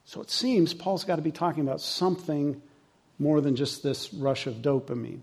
so 0.04 0.20
it 0.20 0.30
seems 0.30 0.74
Paul's 0.74 1.04
got 1.04 1.16
to 1.16 1.22
be 1.22 1.32
talking 1.32 1.62
about 1.62 1.80
something 1.80 2.60
more 3.18 3.40
than 3.40 3.56
just 3.56 3.82
this 3.82 4.12
rush 4.12 4.46
of 4.46 4.56
dopamine. 4.56 5.20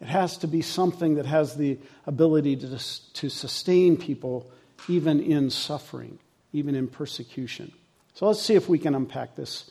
It 0.00 0.06
has 0.06 0.38
to 0.38 0.46
be 0.46 0.62
something 0.62 1.16
that 1.16 1.26
has 1.26 1.56
the 1.56 1.78
ability 2.06 2.56
to, 2.56 2.78
to 3.14 3.28
sustain 3.28 3.96
people 3.96 4.50
even 4.88 5.20
in 5.20 5.50
suffering, 5.50 6.18
even 6.52 6.74
in 6.74 6.88
persecution. 6.88 7.72
So 8.14 8.26
let's 8.26 8.40
see 8.40 8.54
if 8.54 8.68
we 8.68 8.78
can 8.78 8.94
unpack 8.94 9.36
this 9.36 9.70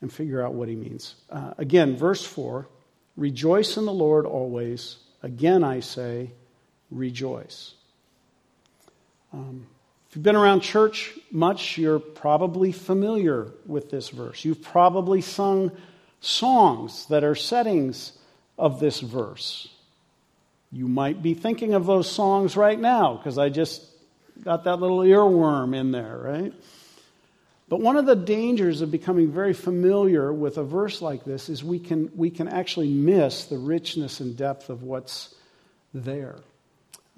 and 0.00 0.12
figure 0.12 0.44
out 0.44 0.54
what 0.54 0.68
he 0.68 0.74
means. 0.74 1.14
Uh, 1.30 1.54
again, 1.58 1.96
verse 1.96 2.24
4 2.24 2.68
Rejoice 3.16 3.76
in 3.76 3.84
the 3.84 3.92
Lord 3.92 4.26
always. 4.26 4.96
Again, 5.22 5.62
I 5.62 5.80
say, 5.80 6.30
rejoice. 6.90 7.74
Um, 9.32 9.66
if 10.08 10.16
you've 10.16 10.22
been 10.22 10.36
around 10.36 10.60
church 10.60 11.12
much, 11.30 11.76
you're 11.76 11.98
probably 11.98 12.70
familiar 12.70 13.48
with 13.66 13.90
this 13.90 14.10
verse. 14.10 14.44
You've 14.44 14.62
probably 14.62 15.20
sung 15.20 15.72
songs 16.20 17.06
that 17.06 17.24
are 17.24 17.34
settings 17.34 18.12
of 18.56 18.80
this 18.80 19.00
verse. 19.00 19.68
You 20.70 20.88
might 20.88 21.22
be 21.22 21.34
thinking 21.34 21.74
of 21.74 21.86
those 21.86 22.10
songs 22.10 22.56
right 22.56 22.78
now 22.78 23.16
because 23.16 23.38
I 23.38 23.48
just 23.48 23.84
got 24.42 24.64
that 24.64 24.76
little 24.76 25.00
earworm 25.00 25.74
in 25.76 25.90
there, 25.90 26.16
right? 26.16 26.52
But 27.68 27.80
one 27.80 27.96
of 27.96 28.06
the 28.06 28.16
dangers 28.16 28.82
of 28.82 28.90
becoming 28.90 29.32
very 29.32 29.52
familiar 29.52 30.32
with 30.32 30.58
a 30.58 30.64
verse 30.64 31.00
like 31.00 31.24
this 31.24 31.48
is 31.48 31.64
we 31.64 31.78
can, 31.78 32.10
we 32.14 32.30
can 32.30 32.46
actually 32.46 32.88
miss 32.88 33.46
the 33.46 33.58
richness 33.58 34.20
and 34.20 34.36
depth 34.36 34.68
of 34.68 34.82
what's 34.82 35.34
there. 35.92 36.36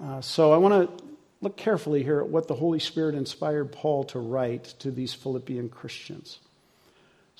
Uh, 0.03 0.21
so 0.21 0.53
I 0.53 0.57
want 0.57 0.97
to 0.97 1.03
look 1.41 1.57
carefully 1.57 2.03
here 2.03 2.19
at 2.19 2.29
what 2.29 2.47
the 2.47 2.55
Holy 2.55 2.79
Spirit 2.79 3.15
inspired 3.15 3.71
Paul 3.71 4.03
to 4.05 4.19
write 4.19 4.65
to 4.79 4.91
these 4.91 5.13
Philippian 5.13 5.69
Christians. 5.69 6.39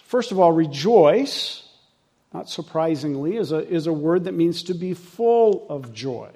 First 0.03 0.31
of 0.31 0.39
all, 0.39 0.51
rejoice 0.51 1.67
not 2.33 2.49
surprisingly, 2.49 3.37
is 3.37 3.51
a, 3.51 3.67
is 3.67 3.87
a 3.87 3.93
word 3.93 4.25
that 4.25 4.33
means 4.33 4.63
to 4.63 4.73
be 4.73 4.93
full 4.93 5.65
of 5.69 5.93
joy. 5.93 6.29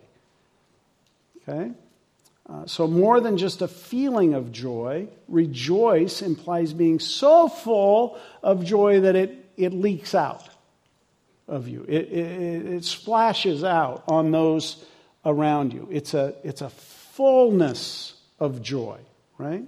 Okay? 1.48 1.72
Uh, 2.50 2.66
so, 2.66 2.88
more 2.88 3.20
than 3.20 3.38
just 3.38 3.62
a 3.62 3.68
feeling 3.68 4.34
of 4.34 4.52
joy, 4.52 5.08
rejoice 5.28 6.22
implies 6.22 6.74
being 6.74 7.00
so 7.00 7.48
full 7.48 8.20
of 8.42 8.66
joy 8.66 9.02
that 9.02 9.16
it, 9.16 9.46
it 9.58 9.74
leaks 9.74 10.16
out 10.16 10.50
of 11.48 11.68
you, 11.68 11.86
it, 11.88 12.12
it, 12.12 12.66
it 12.66 12.86
splashes 12.86 13.64
out 13.64 14.04
on 14.08 14.32
those 14.32 14.84
around 15.26 15.74
you. 15.74 15.88
It's 15.92 16.14
a, 16.14 16.36
it's 16.44 16.62
a 16.62 16.70
fullness 16.70 18.14
of 18.40 18.62
joy, 18.62 19.00
right? 19.38 19.64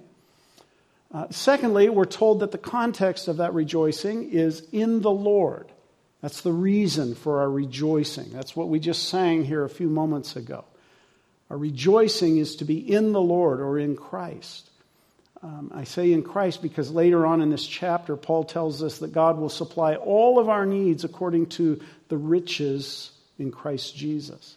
Uh, 1.12 1.26
secondly, 1.30 1.88
we're 1.88 2.04
told 2.04 2.40
that 2.40 2.50
the 2.50 2.58
context 2.58 3.28
of 3.28 3.36
that 3.36 3.54
rejoicing 3.54 4.30
is 4.30 4.66
in 4.72 5.00
the 5.00 5.10
Lord. 5.10 5.70
That's 6.20 6.40
the 6.40 6.52
reason 6.52 7.14
for 7.14 7.40
our 7.40 7.50
rejoicing. 7.50 8.30
That's 8.32 8.56
what 8.56 8.68
we 8.68 8.80
just 8.80 9.08
sang 9.08 9.44
here 9.44 9.62
a 9.64 9.68
few 9.68 9.88
moments 9.88 10.36
ago. 10.36 10.64
Our 11.50 11.58
rejoicing 11.58 12.38
is 12.38 12.56
to 12.56 12.64
be 12.64 12.78
in 12.78 13.12
the 13.12 13.20
Lord 13.20 13.60
or 13.60 13.78
in 13.78 13.94
Christ. 13.94 14.70
Um, 15.42 15.70
I 15.74 15.84
say 15.84 16.12
in 16.12 16.22
Christ 16.22 16.62
because 16.62 16.90
later 16.90 17.26
on 17.26 17.42
in 17.42 17.50
this 17.50 17.66
chapter, 17.66 18.16
Paul 18.16 18.44
tells 18.44 18.82
us 18.82 18.98
that 18.98 19.12
God 19.12 19.38
will 19.38 19.50
supply 19.50 19.96
all 19.96 20.38
of 20.38 20.48
our 20.48 20.64
needs 20.64 21.04
according 21.04 21.46
to 21.48 21.80
the 22.08 22.16
riches 22.16 23.10
in 23.38 23.52
Christ 23.52 23.94
Jesus. 23.94 24.56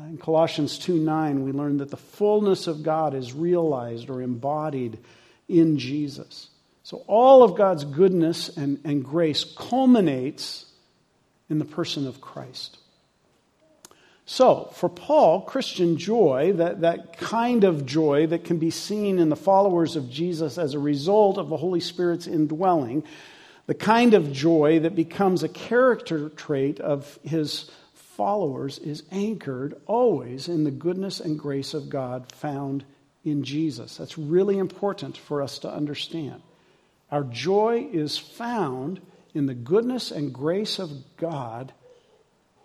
Uh, 0.00 0.06
in 0.06 0.18
Colossians 0.18 0.78
2 0.78 0.98
9, 0.98 1.44
we 1.44 1.52
learn 1.52 1.78
that 1.78 1.90
the 1.90 1.96
fullness 1.96 2.66
of 2.66 2.82
God 2.82 3.14
is 3.14 3.32
realized 3.32 4.08
or 4.08 4.22
embodied 4.22 4.98
in 5.48 5.78
Jesus. 5.78 6.48
So 6.82 7.02
all 7.06 7.42
of 7.42 7.56
God's 7.56 7.84
goodness 7.84 8.48
and, 8.56 8.80
and 8.84 9.04
grace 9.04 9.44
culminates 9.44 10.66
in 11.48 11.58
the 11.58 11.64
person 11.64 12.06
of 12.06 12.20
Christ. 12.20 12.78
So, 14.24 14.70
for 14.74 14.88
Paul, 14.88 15.40
Christian 15.42 15.96
joy, 15.96 16.52
that, 16.56 16.82
that 16.82 17.18
kind 17.18 17.64
of 17.64 17.84
joy 17.84 18.28
that 18.28 18.44
can 18.44 18.58
be 18.58 18.70
seen 18.70 19.18
in 19.18 19.28
the 19.28 19.36
followers 19.36 19.96
of 19.96 20.08
Jesus 20.08 20.56
as 20.56 20.74
a 20.74 20.78
result 20.78 21.36
of 21.36 21.48
the 21.48 21.56
Holy 21.56 21.80
Spirit's 21.80 22.28
indwelling, 22.28 23.02
the 23.66 23.74
kind 23.74 24.14
of 24.14 24.32
joy 24.32 24.78
that 24.80 24.94
becomes 24.94 25.42
a 25.42 25.48
character 25.48 26.28
trait 26.28 26.78
of 26.78 27.18
his 27.24 27.68
followers, 28.20 28.78
is 28.78 29.02
anchored 29.10 29.80
always 29.86 30.46
in 30.46 30.62
the 30.62 30.70
goodness 30.70 31.20
and 31.20 31.38
grace 31.38 31.72
of 31.72 31.88
God 31.88 32.30
found 32.32 32.84
in 33.24 33.44
Jesus. 33.44 33.96
That's 33.96 34.18
really 34.18 34.58
important 34.58 35.16
for 35.16 35.40
us 35.40 35.60
to 35.60 35.72
understand. 35.72 36.42
Our 37.10 37.24
joy 37.24 37.88
is 37.90 38.18
found 38.18 39.00
in 39.32 39.46
the 39.46 39.54
goodness 39.54 40.10
and 40.10 40.34
grace 40.34 40.78
of 40.78 40.90
God 41.16 41.72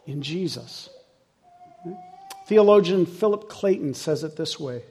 in 0.06 0.22
Jesus. 0.24 0.90
Theologian 2.48 3.06
Philip 3.06 3.48
Clayton 3.48 3.94
says 3.94 4.26
it 4.26 4.36
this 4.36 4.60
way. 4.60 4.84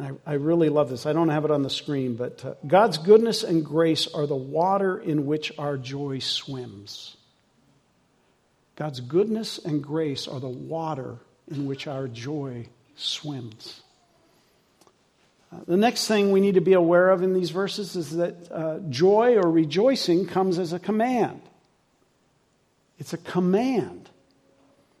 I, 0.00 0.12
I, 0.24 0.34
really 0.34 0.68
love 0.68 0.90
this. 0.90 1.06
I 1.06 1.12
don't 1.12 1.30
have 1.30 1.44
it 1.44 1.50
on 1.50 1.62
the 1.62 1.70
screen, 1.70 2.14
but 2.14 2.44
uh, 2.44 2.54
God's 2.64 2.98
goodness 2.98 3.42
and 3.42 3.64
grace 3.64 4.06
are 4.06 4.28
the 4.28 4.36
water 4.36 4.96
in 4.96 5.26
which 5.26 5.50
our 5.58 5.76
joy 5.76 6.20
swims. 6.20 7.16
God's 8.78 9.00
goodness 9.00 9.58
and 9.58 9.82
grace 9.82 10.28
are 10.28 10.38
the 10.38 10.46
water 10.46 11.16
in 11.50 11.66
which 11.66 11.88
our 11.88 12.06
joy 12.06 12.68
swims. 12.94 13.80
Uh, 15.52 15.56
the 15.66 15.76
next 15.76 16.06
thing 16.06 16.30
we 16.30 16.40
need 16.40 16.54
to 16.54 16.60
be 16.60 16.74
aware 16.74 17.10
of 17.10 17.24
in 17.24 17.34
these 17.34 17.50
verses 17.50 17.96
is 17.96 18.16
that 18.18 18.36
uh, 18.52 18.78
joy 18.88 19.34
or 19.34 19.50
rejoicing 19.50 20.26
comes 20.26 20.60
as 20.60 20.72
a 20.72 20.78
command. 20.78 21.40
It's 23.00 23.12
a 23.14 23.18
command. 23.18 24.08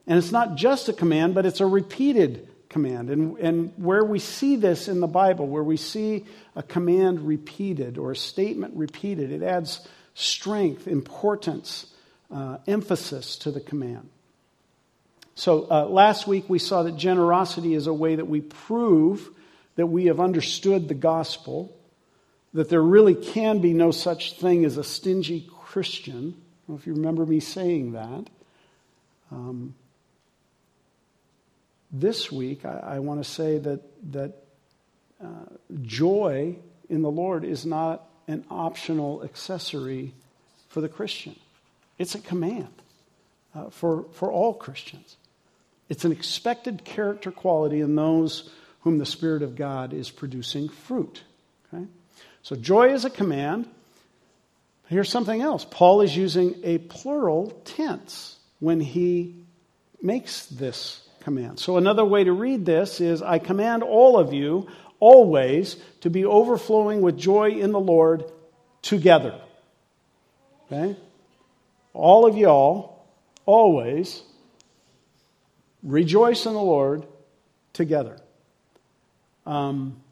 And 0.08 0.18
it's 0.18 0.32
not 0.32 0.56
just 0.56 0.88
a 0.88 0.92
command, 0.92 1.36
but 1.36 1.46
it's 1.46 1.60
a 1.60 1.66
repeated 1.66 2.48
command. 2.68 3.10
And, 3.10 3.38
and 3.38 3.72
where 3.76 4.04
we 4.04 4.18
see 4.18 4.56
this 4.56 4.88
in 4.88 4.98
the 4.98 5.06
Bible, 5.06 5.46
where 5.46 5.62
we 5.62 5.76
see 5.76 6.24
a 6.56 6.64
command 6.64 7.28
repeated 7.28 7.96
or 7.96 8.10
a 8.10 8.16
statement 8.16 8.74
repeated, 8.74 9.30
it 9.30 9.44
adds 9.44 9.86
strength, 10.14 10.88
importance, 10.88 11.86
uh, 12.30 12.58
emphasis 12.66 13.36
to 13.38 13.50
the 13.50 13.60
command. 13.60 14.08
So 15.34 15.66
uh, 15.70 15.86
last 15.86 16.26
week 16.26 16.44
we 16.48 16.58
saw 16.58 16.82
that 16.82 16.96
generosity 16.96 17.74
is 17.74 17.86
a 17.86 17.92
way 17.92 18.16
that 18.16 18.26
we 18.26 18.40
prove 18.40 19.30
that 19.76 19.86
we 19.86 20.06
have 20.06 20.18
understood 20.18 20.88
the 20.88 20.94
gospel, 20.94 21.72
that 22.52 22.68
there 22.68 22.82
really 22.82 23.14
can 23.14 23.60
be 23.60 23.72
no 23.72 23.92
such 23.92 24.32
thing 24.40 24.64
as 24.64 24.76
a 24.76 24.82
stingy 24.82 25.48
Christian. 25.52 26.34
if 26.74 26.86
you 26.86 26.94
remember 26.94 27.24
me 27.24 27.38
saying 27.38 27.92
that. 27.92 28.28
Um, 29.30 29.74
this 31.92 32.32
week, 32.32 32.64
I, 32.64 32.94
I 32.94 32.98
want 32.98 33.22
to 33.22 33.30
say 33.30 33.58
that, 33.58 34.12
that 34.12 34.32
uh, 35.22 35.26
joy 35.82 36.56
in 36.88 37.02
the 37.02 37.10
Lord 37.10 37.44
is 37.44 37.64
not 37.64 38.04
an 38.26 38.44
optional 38.50 39.22
accessory 39.22 40.12
for 40.68 40.80
the 40.80 40.88
Christian, 40.88 41.36
it's 41.98 42.14
a 42.14 42.20
command 42.20 42.68
uh, 43.54 43.70
for, 43.70 44.04
for 44.12 44.30
all 44.30 44.54
Christians. 44.54 45.16
It's 45.88 46.04
an 46.04 46.12
expected 46.12 46.84
character 46.84 47.30
quality 47.30 47.80
in 47.80 47.96
those 47.96 48.50
whom 48.80 48.98
the 48.98 49.06
Spirit 49.06 49.42
of 49.42 49.56
God 49.56 49.92
is 49.92 50.10
producing 50.10 50.68
fruit. 50.68 51.22
Okay? 51.72 51.84
So, 52.42 52.56
joy 52.56 52.92
is 52.92 53.04
a 53.04 53.10
command. 53.10 53.68
Here's 54.88 55.10
something 55.10 55.42
else 55.42 55.66
Paul 55.68 56.02
is 56.02 56.16
using 56.16 56.54
a 56.62 56.78
plural 56.78 57.50
tense 57.64 58.36
when 58.60 58.80
he 58.80 59.36
makes 60.00 60.46
this 60.46 61.06
command. 61.20 61.58
So, 61.58 61.76
another 61.76 62.04
way 62.04 62.24
to 62.24 62.32
read 62.32 62.64
this 62.64 63.00
is 63.00 63.22
I 63.22 63.38
command 63.38 63.82
all 63.82 64.18
of 64.18 64.32
you 64.32 64.68
always 65.00 65.76
to 66.00 66.10
be 66.10 66.24
overflowing 66.24 67.00
with 67.00 67.16
joy 67.16 67.50
in 67.50 67.72
the 67.72 67.80
Lord 67.80 68.24
together. 68.82 69.40
Okay? 70.66 70.96
All 71.92 72.26
of 72.26 72.36
y'all, 72.36 73.06
always 73.46 74.22
rejoice 75.82 76.46
in 76.46 76.52
the 76.52 76.60
Lord 76.60 77.06
together. 77.72 78.18
Um, 79.46 80.02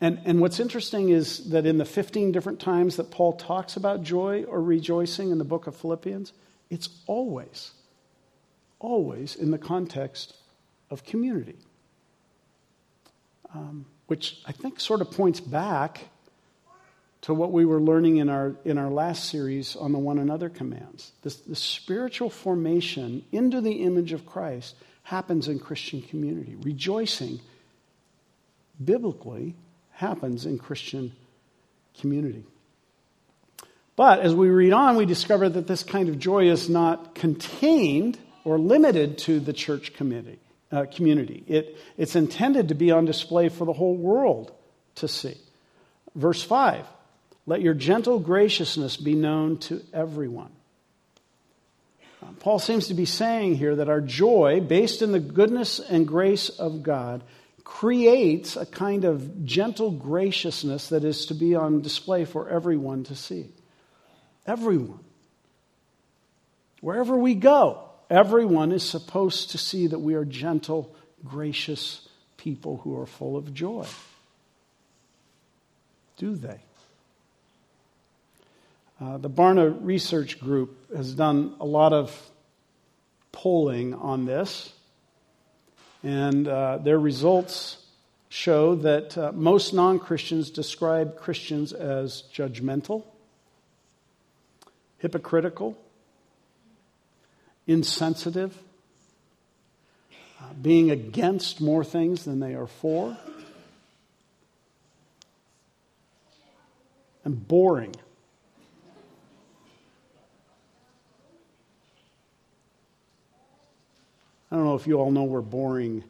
and, 0.00 0.20
and 0.24 0.40
what's 0.40 0.60
interesting 0.60 1.08
is 1.08 1.50
that 1.50 1.66
in 1.66 1.78
the 1.78 1.84
15 1.84 2.30
different 2.30 2.60
times 2.60 2.96
that 2.96 3.10
Paul 3.10 3.32
talks 3.32 3.76
about 3.76 4.02
joy 4.02 4.44
or 4.44 4.62
rejoicing 4.62 5.30
in 5.30 5.38
the 5.38 5.44
book 5.44 5.66
of 5.66 5.74
Philippians, 5.74 6.32
it's 6.70 6.88
always, 7.06 7.72
always 8.78 9.34
in 9.34 9.50
the 9.50 9.58
context 9.58 10.34
of 10.90 11.04
community. 11.04 11.56
Um, 13.54 13.86
which 14.06 14.40
I 14.46 14.52
think 14.52 14.78
sort 14.78 15.00
of 15.00 15.10
points 15.10 15.40
back 15.40 16.08
to 17.22 17.34
what 17.34 17.52
we 17.52 17.64
were 17.64 17.80
learning 17.80 18.18
in 18.18 18.28
our, 18.28 18.54
in 18.64 18.78
our 18.78 18.90
last 18.90 19.28
series 19.28 19.74
on 19.76 19.92
the 19.92 19.98
one 19.98 20.18
another 20.18 20.48
commands. 20.48 21.12
This, 21.22 21.36
the 21.36 21.56
spiritual 21.56 22.30
formation 22.30 23.24
into 23.32 23.60
the 23.60 23.82
image 23.82 24.12
of 24.12 24.24
Christ 24.24 24.76
happens 25.02 25.48
in 25.48 25.58
Christian 25.58 26.02
community. 26.02 26.54
Rejoicing, 26.62 27.40
biblically, 28.82 29.56
happens 29.90 30.46
in 30.46 30.58
Christian 30.58 31.12
community. 32.00 32.44
But 33.96 34.20
as 34.20 34.32
we 34.32 34.48
read 34.48 34.72
on, 34.72 34.94
we 34.94 35.06
discover 35.06 35.48
that 35.48 35.66
this 35.66 35.82
kind 35.82 36.08
of 36.08 36.20
joy 36.20 36.48
is 36.50 36.68
not 36.68 37.16
contained 37.16 38.16
or 38.44 38.58
limited 38.58 39.18
to 39.18 39.40
the 39.40 39.52
church 39.52 39.94
community. 39.94 40.38
Uh, 40.70 40.84
community. 40.84 41.42
It, 41.46 41.78
it's 41.96 42.14
intended 42.14 42.68
to 42.68 42.74
be 42.74 42.90
on 42.90 43.06
display 43.06 43.48
for 43.48 43.64
the 43.64 43.72
whole 43.72 43.96
world 43.96 44.52
to 44.96 45.08
see. 45.08 45.34
Verse 46.14 46.42
5 46.42 46.84
Let 47.48 47.62
your 47.62 47.74
gentle 47.74 48.18
graciousness 48.20 48.96
be 48.96 49.14
known 49.14 49.58
to 49.60 49.82
everyone. 49.92 50.52
Uh, 52.22 52.26
Paul 52.38 52.58
seems 52.58 52.88
to 52.88 52.94
be 52.94 53.06
saying 53.06 53.56
here 53.56 53.74
that 53.76 53.88
our 53.88 54.00
joy, 54.00 54.60
based 54.60 55.02
in 55.02 55.12
the 55.12 55.18
goodness 55.18 55.80
and 55.80 56.06
grace 56.06 56.48
of 56.48 56.82
God, 56.82 57.22
creates 57.64 58.56
a 58.56 58.66
kind 58.66 59.04
of 59.04 59.44
gentle 59.44 59.90
graciousness 59.90 60.90
that 60.90 61.04
is 61.04 61.26
to 61.26 61.34
be 61.34 61.54
on 61.54 61.80
display 61.80 62.24
for 62.24 62.48
everyone 62.48 63.04
to 63.04 63.16
see. 63.16 63.46
Everyone. 64.46 65.00
Wherever 66.80 67.16
we 67.16 67.34
go, 67.34 67.88
Everyone 68.10 68.72
is 68.72 68.82
supposed 68.88 69.50
to 69.50 69.58
see 69.58 69.86
that 69.86 69.98
we 69.98 70.14
are 70.14 70.24
gentle, 70.24 70.94
gracious 71.24 72.08
people 72.38 72.78
who 72.78 72.98
are 72.98 73.06
full 73.06 73.36
of 73.36 73.52
joy. 73.52 73.86
Do 76.16 76.34
they? 76.34 76.60
Uh, 79.00 79.16
the 79.16 79.30
Barna 79.30 79.76
Research 79.80 80.40
Group 80.40 80.92
has 80.92 81.14
done 81.14 81.54
a 81.60 81.64
lot 81.64 81.92
of 81.92 82.30
polling 83.30 83.94
on 83.94 84.24
this, 84.24 84.72
and 86.02 86.48
uh, 86.48 86.78
their 86.78 86.98
results 86.98 87.76
show 88.28 88.74
that 88.74 89.16
uh, 89.16 89.30
most 89.32 89.72
non 89.72 90.00
Christians 90.00 90.50
describe 90.50 91.16
Christians 91.16 91.72
as 91.72 92.24
judgmental, 92.34 93.04
hypocritical, 94.98 95.78
insensitive, 97.68 98.58
uh, 100.40 100.54
being 100.60 100.90
against 100.90 101.60
more 101.60 101.84
things 101.84 102.24
than 102.24 102.40
they 102.40 102.56
are 102.56 102.66
for, 102.66 103.16
and 107.24 107.46
boring. 107.46 107.94
I 114.50 114.56
don't 114.56 114.64
know 114.64 114.74
if 114.74 114.86
you 114.86 114.94
all 114.94 115.10
know 115.10 115.24
where 115.24 115.42
boring 115.42 116.04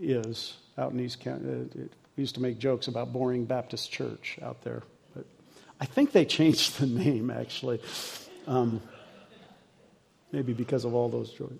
is 0.00 0.56
out 0.78 0.92
in 0.92 1.00
East 1.00 1.20
County. 1.20 1.48
Uh, 1.48 1.80
we 2.16 2.22
used 2.22 2.34
to 2.36 2.42
make 2.42 2.58
jokes 2.58 2.86
about 2.86 3.12
Boring 3.12 3.44
Baptist 3.44 3.90
Church 3.90 4.38
out 4.42 4.62
there, 4.62 4.82
but 5.14 5.24
I 5.80 5.86
think 5.86 6.12
they 6.12 6.24
changed 6.24 6.78
the 6.78 6.86
name 6.86 7.30
actually. 7.30 7.80
Um, 8.46 8.80
maybe 10.32 10.52
because 10.52 10.84
of 10.84 10.94
all 10.94 11.08
those 11.08 11.30
jo- 11.32 11.52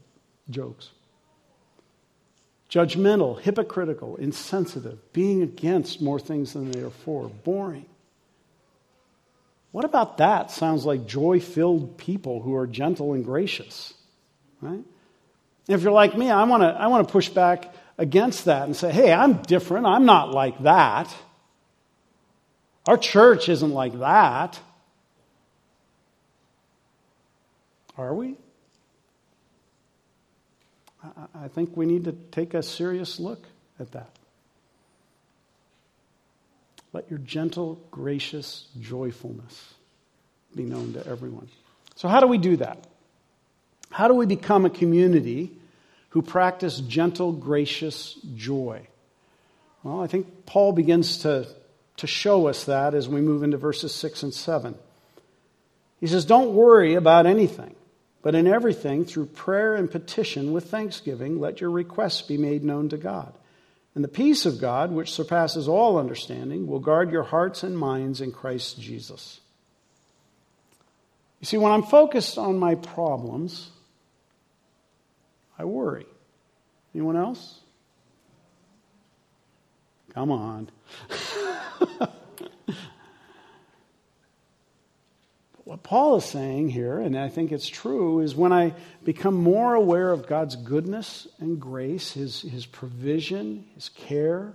jokes. 0.49 0.91
Judgmental, 2.71 3.41
hypocritical, 3.41 4.17
insensitive, 4.17 5.13
being 5.13 5.43
against 5.43 6.01
more 6.01 6.21
things 6.21 6.53
than 6.53 6.71
they 6.71 6.81
are 6.81 6.91
for, 6.91 7.29
boring. 7.29 7.87
What 9.73 9.85
about 9.85 10.19
that 10.19 10.53
sounds 10.53 10.85
like 10.85 11.07
joy 11.07 11.41
filled 11.41 11.99
people 11.99 12.41
who 12.43 12.55
are 12.55 12.67
gentle 12.67 13.13
and 13.13 13.25
gracious? 13.25 13.93
Right? 14.61 14.85
If 15.69 15.83
you're 15.83 15.93
like 15.93 16.17
me, 16.17 16.31
I 16.31 16.45
want 16.45 16.63
to 16.63 16.69
I 16.69 16.89
want 16.89 17.07
to 17.07 17.13
push 17.13 17.29
back 17.29 17.73
against 17.99 18.47
that 18.47 18.65
and 18.65 18.75
say, 18.75 18.91
hey, 18.91 19.13
I'm 19.13 19.43
different. 19.43 19.87
I'm 19.87 20.07
not 20.07 20.31
like 20.31 20.63
that. 20.63 21.15
Our 22.87 22.97
church 22.97 23.49
isn't 23.49 23.71
like 23.71 23.99
that. 23.99 24.59
Are 27.99 28.15
we? 28.15 28.37
I 31.35 31.49
think 31.49 31.77
we 31.77 31.87
need 31.87 32.05
to 32.05 32.13
take 32.13 32.55
a 32.55 32.63
serious 32.63 33.21
look 33.21 33.47
at 33.79 33.93
that. 33.93 34.11
Let 36.93 37.09
your 37.11 37.21
gentle, 37.21 37.81
gracious 37.91 38.67
joyfulness 38.81 39.75
be 40.55 40.65
known 40.65 40.95
to 40.95 41.07
everyone. 41.07 41.49
So, 41.95 42.09
how 42.09 42.21
do 42.21 42.27
we 42.27 42.39
do 42.39 42.57
that? 42.57 42.87
How 43.91 44.09
do 44.09 44.15
we 44.15 44.27
become 44.27 44.65
a 44.65 44.71
community 44.71 45.53
who 46.11 46.23
practice 46.23 46.79
gentle, 46.81 47.33
gracious 47.33 48.15
joy? 48.35 48.87
Well, 49.83 50.01
I 50.01 50.07
think 50.07 50.47
Paul 50.47 50.73
begins 50.73 51.19
to, 51.19 51.47
to 51.99 52.07
show 52.07 52.47
us 52.49 52.65
that 52.65 52.95
as 52.95 53.09
we 53.09 53.21
move 53.21 53.43
into 53.43 53.57
verses 53.57 53.95
6 53.95 54.23
and 54.23 54.35
7. 54.35 54.75
He 56.01 56.07
says, 56.07 56.25
Don't 56.25 56.55
worry 56.55 56.95
about 56.95 57.27
anything. 57.27 57.75
But 58.23 58.35
in 58.35 58.47
everything, 58.47 59.07
through 59.07 59.27
prayer 59.27 59.75
and 59.75 59.91
petition 59.91 60.53
with 60.53 60.71
thanksgiving, 60.71 61.41
let 61.41 61.61
your 61.61 61.71
requests 61.71 62.21
be 62.21 62.37
made 62.37 62.63
known 62.63 62.91
to 62.91 62.99
God. 62.99 63.33
And 63.95 64.05
the 64.05 64.09
peace 64.09 64.47
of 64.47 64.61
God, 64.61 64.93
which 64.93 65.11
surpasses 65.11 65.69
all 65.69 65.99
understanding, 65.99 66.67
will 66.67 66.79
guard 66.79 67.11
your 67.11 67.23
hearts 67.23 67.63
and 67.63 67.77
minds 67.77 68.21
in 68.21 68.31
Christ 68.31 68.79
Jesus. 68.81 69.41
You 71.41 71.47
see, 71.47 71.57
when 71.57 71.73
I'm 71.73 71.83
focused 71.83 72.37
on 72.37 72.59
my 72.59 72.75
problems, 72.75 73.71
I 75.61 75.65
worry. 75.65 76.07
Anyone 76.95 77.17
else? 77.19 77.61
Come 80.15 80.31
on. 80.31 80.71
what 85.65 85.83
Paul 85.83 86.17
is 86.17 86.25
saying 86.25 86.71
here, 86.71 86.99
and 86.99 87.15
I 87.15 87.29
think 87.29 87.53
it's 87.53 87.69
true, 87.69 88.21
is 88.21 88.35
when 88.35 88.55
I 88.55 88.73
become 89.05 89.35
more 89.35 89.75
aware 89.75 90.13
of 90.13 90.27
God's 90.27 90.57
goodness 90.57 91.29
and 91.41 91.61
grace, 91.61 92.13
his, 92.13 92.41
his 92.41 92.65
provision, 92.65 93.67
his 93.75 93.91
care, 93.91 94.55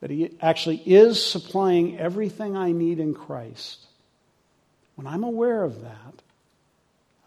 that 0.00 0.08
he 0.08 0.34
actually 0.40 0.78
is 0.78 1.22
supplying 1.22 1.98
everything 1.98 2.56
I 2.56 2.72
need 2.72 3.00
in 3.00 3.12
Christ, 3.12 3.84
when 4.94 5.06
I'm 5.06 5.24
aware 5.24 5.62
of 5.62 5.82
that, 5.82 6.22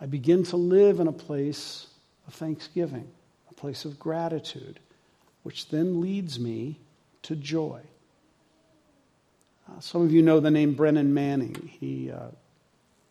I 0.01 0.07
begin 0.07 0.41
to 0.45 0.57
live 0.57 0.99
in 0.99 1.07
a 1.07 1.12
place 1.12 1.86
of 2.27 2.33
thanksgiving, 2.33 3.07
a 3.49 3.53
place 3.53 3.86
of 3.86 3.99
gratitude, 3.99 4.79
which 5.43 5.69
then 5.69 6.01
leads 6.01 6.39
me 6.39 6.79
to 7.23 7.36
joy. 7.36 7.81
Uh, 9.69 9.79
some 9.79 10.01
of 10.01 10.12
you 10.12 10.21
know 10.21 10.39
the 10.39 10.51
name 10.51 10.73
Brennan 10.73 11.13
Manning. 11.13 11.71
He, 11.79 12.12
uh, 12.12 12.29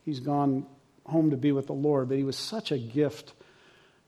he's 0.04 0.20
gone 0.20 0.66
home 1.06 1.30
to 1.30 1.36
be 1.36 1.52
with 1.52 1.66
the 1.66 1.72
Lord, 1.72 2.08
but 2.08 2.18
he 2.18 2.24
was 2.24 2.36
such 2.36 2.72
a 2.72 2.78
gift 2.78 3.32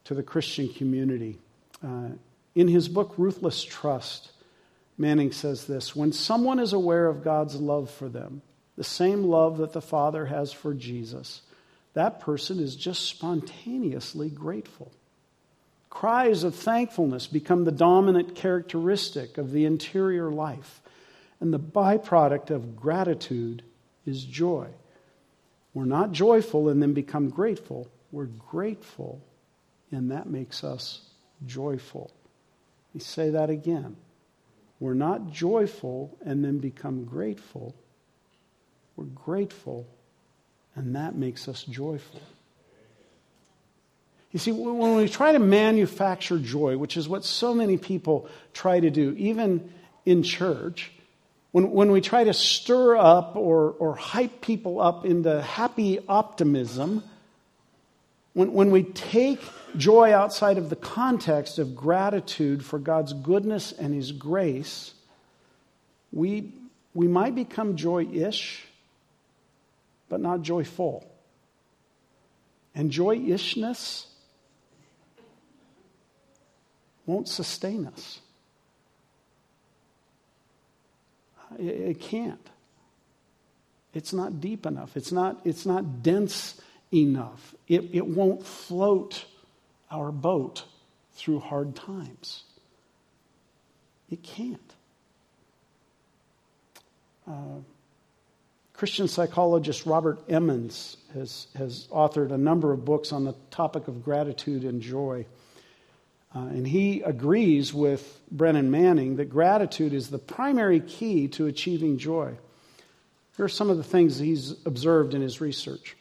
to 0.05 0.15
the 0.15 0.23
Christian 0.23 0.69
community. 0.69 1.39
Uh, 1.83 2.11
in 2.55 2.69
his 2.69 2.89
book, 2.89 3.15
Ruthless 3.17 3.63
Trust, 3.63 4.31
Manning 4.97 5.33
says 5.33 5.67
this 5.67 5.97
When 5.97 6.13
someone 6.13 6.59
is 6.59 6.73
aware 6.73 7.07
of 7.09 7.25
God's 7.25 7.57
love 7.57 7.91
for 7.91 8.09
them, 8.09 8.43
the 8.77 8.85
same 8.85 9.25
love 9.25 9.59
that 9.59 9.73
the 9.73 9.83
Father 9.83 10.27
has 10.27 10.53
for 10.53 10.75
Jesus, 10.75 11.43
that 11.95 12.21
person 12.21 12.61
is 12.61 12.77
just 12.77 13.07
spontaneously 13.07 14.29
grateful. 14.29 14.93
Cries 15.91 16.43
of 16.43 16.55
thankfulness 16.55 17.27
become 17.29 17.65
the 17.65 17.73
dominant 17.73 18.35
characteristic 18.35 19.39
of 19.39 19.53
the 19.53 19.65
interior 19.65 20.31
life, 20.31 20.83
and 21.41 21.53
the 21.53 21.59
byproduct 21.59 22.51
of 22.51 22.77
gratitude 22.77 23.63
is 24.05 24.25
joy. 24.25 24.69
We're 25.73 25.85
not 25.85 26.13
joyful 26.13 26.69
and 26.69 26.83
then 26.83 26.95
become 26.95 27.31
grateful. 27.31 27.89
We're 28.11 28.27
grateful, 28.27 29.21
and 29.91 30.11
that 30.11 30.29
makes 30.29 30.65
us 30.65 31.03
joyful. 31.47 32.11
Let 32.91 32.95
me 32.95 33.01
say 33.01 33.31
that 33.31 33.51
again. 33.51 33.97
We're 34.81 34.95
not 34.95 35.31
joyful 35.31 36.17
and 36.25 36.45
then 36.45 36.59
become 36.59 37.05
grateful. 37.05 37.75
We're 38.97 39.05
grateful, 39.05 39.87
and 40.75 40.97
that 40.97 41.15
makes 41.15 41.49
us 41.49 41.63
joyful. 41.65 42.21
You 44.33 44.41
see, 44.41 44.51
when 44.51 44.97
we 44.97 45.09
try 45.09 45.33
to 45.33 45.39
manufacture 45.39 46.39
joy, 46.39 46.77
which 46.77 46.97
is 46.97 47.09
what 47.09 47.25
so 47.25 47.55
many 47.55 47.77
people 47.77 48.29
try 48.53 48.81
to 48.81 48.91
do, 48.91 49.15
even 49.17 49.73
in 50.05 50.25
church, 50.25 50.91
when, 51.53 51.71
when 51.71 51.93
we 51.93 52.01
try 52.01 52.25
to 52.25 52.35
stir 52.35 52.97
up 52.97 53.37
or, 53.37 53.71
or 53.79 53.95
hype 53.95 54.41
people 54.41 54.81
up 54.81 55.05
into 55.05 55.41
happy 55.41 56.01
optimism, 56.09 57.05
when, 58.33 58.53
when 58.53 58.73
we 58.73 58.83
take 58.83 59.41
joy 59.77 60.13
outside 60.13 60.59
of 60.59 60.69
the 60.69 60.75
context 60.75 61.61
of 61.61 61.77
gratitude 61.77 62.65
for 62.65 62.81
God's 62.81 63.13
goodness 63.13 63.71
and 63.71 63.95
His 63.95 64.11
grace, 64.11 64.95
we, 66.11 66.53
we 66.93 67.07
might 67.07 67.37
become 67.37 67.77
joy 67.77 68.09
ish, 68.13 68.67
but 70.09 70.21
not 70.21 70.43
joyful. 70.43 71.11
And 72.75 72.91
joyishness 72.91 74.07
won't 77.07 77.29
sustain 77.29 77.87
us. 77.87 78.21
It 81.59 82.01
can't. 82.01 82.51
It's 83.93 84.13
not 84.13 84.41
deep 84.41 84.67
enough. 84.67 84.97
It's 84.97 85.13
not, 85.13 85.41
it's 85.45 85.65
not 85.65 86.03
dense 86.03 86.61
enough. 86.93 87.55
It, 87.69 87.91
it 87.93 88.07
won't 88.07 88.45
float 88.45 89.25
our 89.91 90.11
boat 90.11 90.65
through 91.13 91.41
hard 91.41 91.77
times. 91.77 92.43
It 94.11 94.23
can't. 94.23 94.75
Uh, 97.27 97.61
Christian 98.75 99.07
psychologist 99.07 99.87
Robert 99.87 100.19
Emmons 100.29 100.97
has, 101.15 101.47
has 101.55 101.87
authored 101.93 102.33
a 102.33 102.39
number 102.39 102.73
of 102.73 102.85
books 102.85 103.13
on 103.13 103.25
the 103.25 103.35
topic 103.51 103.87
of 103.87 104.03
gratitude 104.03 104.65
and 104.65 104.83
joy. 104.83 105.27
Uh, 106.35 106.41
and 106.41 106.67
he 106.67 107.01
agrees 107.01 107.73
with 107.73 108.21
Brennan 108.33 108.73
Manning 108.73 109.17
that 109.17 109.31
gratitude 109.31 109.95
is 109.95 110.11
the 110.11 110.19
primary 110.19 110.81
key 110.81 111.29
to 111.29 111.47
achieving 111.47 111.99
joy. 111.99 112.35
Here 113.37 113.45
are 113.45 113.49
some 113.49 113.71
of 113.71 113.77
the 113.77 113.85
things 113.85 114.19
he's 114.19 114.51
observed 114.67 115.15
in 115.15 115.23
his 115.23 115.41
research. 115.41 115.97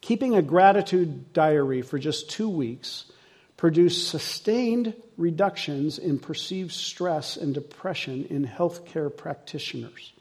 Keeping 0.00 0.36
a 0.36 0.42
gratitude 0.42 1.32
diary 1.32 1.82
for 1.82 1.98
just 1.98 2.30
two 2.30 2.48
weeks 2.48 3.06
produced 3.56 4.08
sustained 4.10 4.94
reductions 5.16 5.98
in 5.98 6.20
perceived 6.20 6.70
stress 6.70 7.36
and 7.36 7.52
depression 7.52 8.26
in 8.30 8.46
healthcare 8.46 9.14
practitioners. 9.14 10.12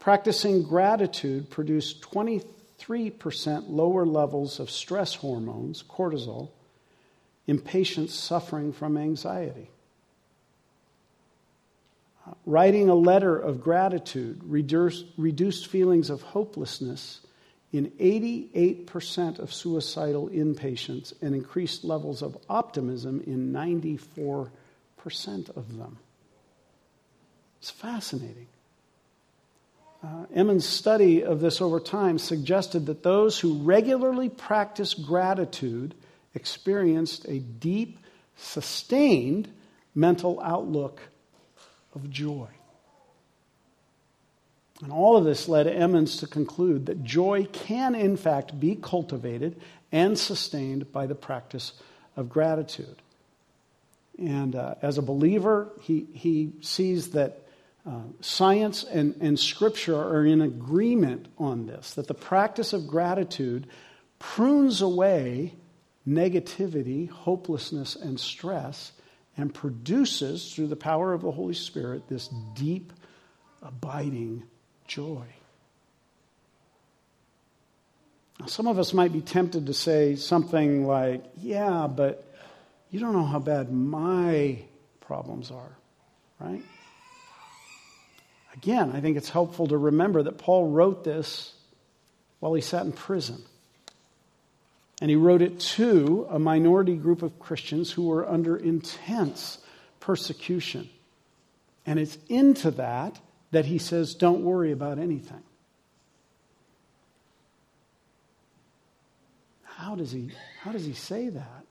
Practicing 0.00 0.64
gratitude 0.64 1.50
produced 1.50 2.02
23 2.02 2.50
3% 2.80 3.64
lower 3.68 4.06
levels 4.06 4.58
of 4.58 4.70
stress 4.70 5.14
hormones, 5.14 5.82
cortisol, 5.82 6.50
in 7.46 7.58
patients 7.58 8.14
suffering 8.14 8.72
from 8.72 8.96
anxiety. 8.96 9.70
Writing 12.46 12.88
a 12.88 12.94
letter 12.94 13.36
of 13.36 13.60
gratitude 13.60 14.40
reduced, 14.44 15.04
reduced 15.16 15.66
feelings 15.66 16.10
of 16.10 16.22
hopelessness 16.22 17.20
in 17.72 17.90
88% 18.00 19.38
of 19.38 19.52
suicidal 19.52 20.28
inpatients 20.28 21.12
and 21.22 21.34
increased 21.34 21.84
levels 21.84 22.22
of 22.22 22.36
optimism 22.48 23.22
in 23.26 23.52
94% 23.52 24.48
of 25.56 25.76
them. 25.76 25.98
It's 27.58 27.70
fascinating. 27.70 28.46
Uh, 30.02 30.24
Emmons' 30.34 30.66
study 30.66 31.22
of 31.22 31.40
this 31.40 31.60
over 31.60 31.78
time 31.78 32.18
suggested 32.18 32.86
that 32.86 33.02
those 33.02 33.38
who 33.38 33.62
regularly 33.62 34.30
practice 34.30 34.94
gratitude 34.94 35.94
experienced 36.34 37.26
a 37.26 37.38
deep, 37.38 37.98
sustained 38.36 39.48
mental 39.94 40.40
outlook 40.40 41.02
of 41.94 42.08
joy. 42.08 42.48
And 44.82 44.90
all 44.90 45.18
of 45.18 45.24
this 45.24 45.48
led 45.48 45.66
Emmons 45.66 46.16
to 46.18 46.26
conclude 46.26 46.86
that 46.86 47.04
joy 47.04 47.46
can, 47.52 47.94
in 47.94 48.16
fact, 48.16 48.58
be 48.58 48.76
cultivated 48.76 49.60
and 49.92 50.18
sustained 50.18 50.90
by 50.92 51.06
the 51.06 51.14
practice 51.14 51.74
of 52.16 52.30
gratitude. 52.30 53.02
And 54.18 54.56
uh, 54.56 54.76
as 54.80 54.96
a 54.96 55.02
believer, 55.02 55.70
he, 55.82 56.06
he 56.14 56.52
sees 56.62 57.10
that 57.10 57.39
uh, 57.86 58.02
science 58.20 58.84
and, 58.84 59.16
and 59.20 59.38
scripture 59.38 59.96
are 59.96 60.24
in 60.24 60.40
agreement 60.40 61.26
on 61.38 61.66
this 61.66 61.94
that 61.94 62.06
the 62.08 62.14
practice 62.14 62.72
of 62.72 62.86
gratitude 62.86 63.66
prunes 64.18 64.82
away 64.82 65.54
negativity, 66.06 67.08
hopelessness, 67.08 67.96
and 67.96 68.18
stress 68.18 68.92
and 69.36 69.54
produces, 69.54 70.52
through 70.52 70.66
the 70.66 70.76
power 70.76 71.12
of 71.12 71.22
the 71.22 71.30
Holy 71.30 71.54
Spirit, 71.54 72.08
this 72.08 72.28
deep, 72.54 72.92
abiding 73.62 74.42
joy. 74.86 75.24
Now, 78.38 78.46
some 78.46 78.66
of 78.66 78.78
us 78.78 78.92
might 78.92 79.12
be 79.12 79.20
tempted 79.20 79.66
to 79.66 79.74
say 79.74 80.16
something 80.16 80.86
like, 80.86 81.24
Yeah, 81.36 81.86
but 81.86 82.26
you 82.90 83.00
don't 83.00 83.12
know 83.12 83.24
how 83.24 83.38
bad 83.38 83.72
my 83.72 84.58
problems 85.00 85.50
are, 85.50 85.76
right? 86.38 86.62
Again, 88.54 88.92
I 88.94 89.00
think 89.00 89.16
it's 89.16 89.30
helpful 89.30 89.68
to 89.68 89.76
remember 89.76 90.22
that 90.24 90.38
Paul 90.38 90.68
wrote 90.68 91.04
this 91.04 91.54
while 92.40 92.54
he 92.54 92.60
sat 92.60 92.84
in 92.84 92.92
prison. 92.92 93.42
And 95.00 95.08
he 95.08 95.16
wrote 95.16 95.40
it 95.40 95.60
to 95.60 96.26
a 96.30 96.38
minority 96.38 96.96
group 96.96 97.22
of 97.22 97.38
Christians 97.38 97.90
who 97.90 98.08
were 98.08 98.28
under 98.28 98.56
intense 98.56 99.58
persecution. 99.98 100.90
And 101.86 101.98
it's 101.98 102.18
into 102.28 102.70
that 102.72 103.18
that 103.52 103.64
he 103.64 103.78
says, 103.78 104.14
don't 104.14 104.42
worry 104.42 104.72
about 104.72 104.98
anything. 104.98 105.42
How 109.64 109.94
does 109.94 110.12
he, 110.12 110.30
how 110.60 110.72
does 110.72 110.84
he 110.84 110.92
say 110.92 111.30
that? 111.30 111.64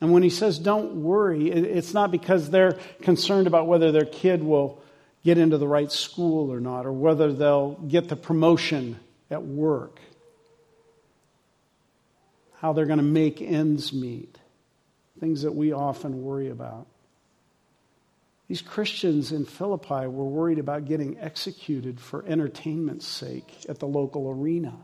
And 0.00 0.12
when 0.12 0.22
he 0.22 0.30
says 0.30 0.58
don't 0.58 1.02
worry, 1.02 1.50
it's 1.50 1.92
not 1.92 2.10
because 2.10 2.50
they're 2.50 2.78
concerned 3.02 3.46
about 3.46 3.66
whether 3.66 3.92
their 3.92 4.04
kid 4.04 4.42
will 4.42 4.80
get 5.26 5.36
into 5.36 5.58
the 5.58 5.66
right 5.66 5.90
school 5.90 6.52
or 6.52 6.60
not, 6.60 6.86
or 6.86 6.92
whether 6.92 7.32
they'll 7.32 7.72
get 7.72 8.08
the 8.08 8.14
promotion 8.14 8.96
at 9.28 9.42
work. 9.42 9.98
how 12.60 12.72
they're 12.72 12.86
going 12.86 12.98
to 12.98 13.04
make 13.04 13.42
ends 13.42 13.92
meet, 13.92 14.38
things 15.20 15.42
that 15.42 15.54
we 15.54 15.72
often 15.72 16.22
worry 16.22 16.48
about. 16.48 16.86
These 18.48 18.62
Christians 18.62 19.32
in 19.32 19.44
Philippi 19.44 20.06
were 20.06 20.24
worried 20.24 20.58
about 20.58 20.86
getting 20.86 21.18
executed 21.18 22.00
for 22.00 22.24
entertainment's 22.26 23.06
sake 23.06 23.66
at 23.68 23.78
the 23.78 23.86
local 23.86 24.30
arena, 24.30 24.74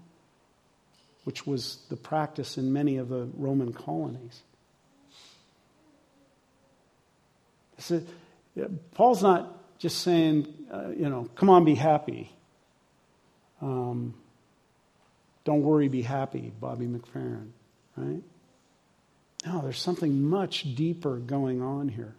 which 1.25 1.47
was 1.47 1.79
the 1.89 1.97
practice 1.97 2.59
in 2.59 2.73
many 2.73 2.97
of 2.97 3.09
the 3.09 3.29
Roman 3.37 3.73
colonies. 3.73 4.43
Paul's 8.95 9.23
not 9.23 9.62
just 9.83 10.03
saying, 10.03 10.47
uh, 10.73 10.91
you 10.91 11.09
know, 11.09 11.29
come 11.35 11.51
on, 11.51 11.65
be 11.65 11.75
happy. 11.75 12.31
Um, 13.61 14.15
don't 15.43 15.63
worry, 15.63 15.89
be 15.89 16.03
happy, 16.03 16.53
Bobby 16.61 16.87
McFerrin, 16.87 17.49
right? 17.97 18.23
No, 19.45 19.61
there's 19.61 19.81
something 19.81 20.23
much 20.23 20.77
deeper 20.77 21.17
going 21.17 21.63
on 21.63 21.89
here. 21.89 22.15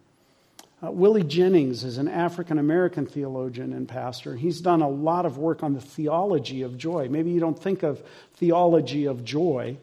Uh, 0.84 0.90
Willie 0.90 1.22
Jennings 1.22 1.84
is 1.84 1.96
an 1.96 2.06
African 2.06 2.58
American 2.58 3.06
theologian 3.06 3.72
and 3.72 3.88
pastor. 3.88 4.36
He's 4.36 4.60
done 4.60 4.82
a 4.82 4.88
lot 4.90 5.24
of 5.24 5.38
work 5.38 5.62
on 5.62 5.72
the 5.72 5.80
theology 5.80 6.60
of 6.60 6.76
joy. 6.76 7.08
Maybe 7.08 7.30
you 7.30 7.40
don't 7.40 7.58
think 7.58 7.82
of 7.82 8.02
theology 8.34 9.06
of 9.06 9.24
joy, 9.24 9.78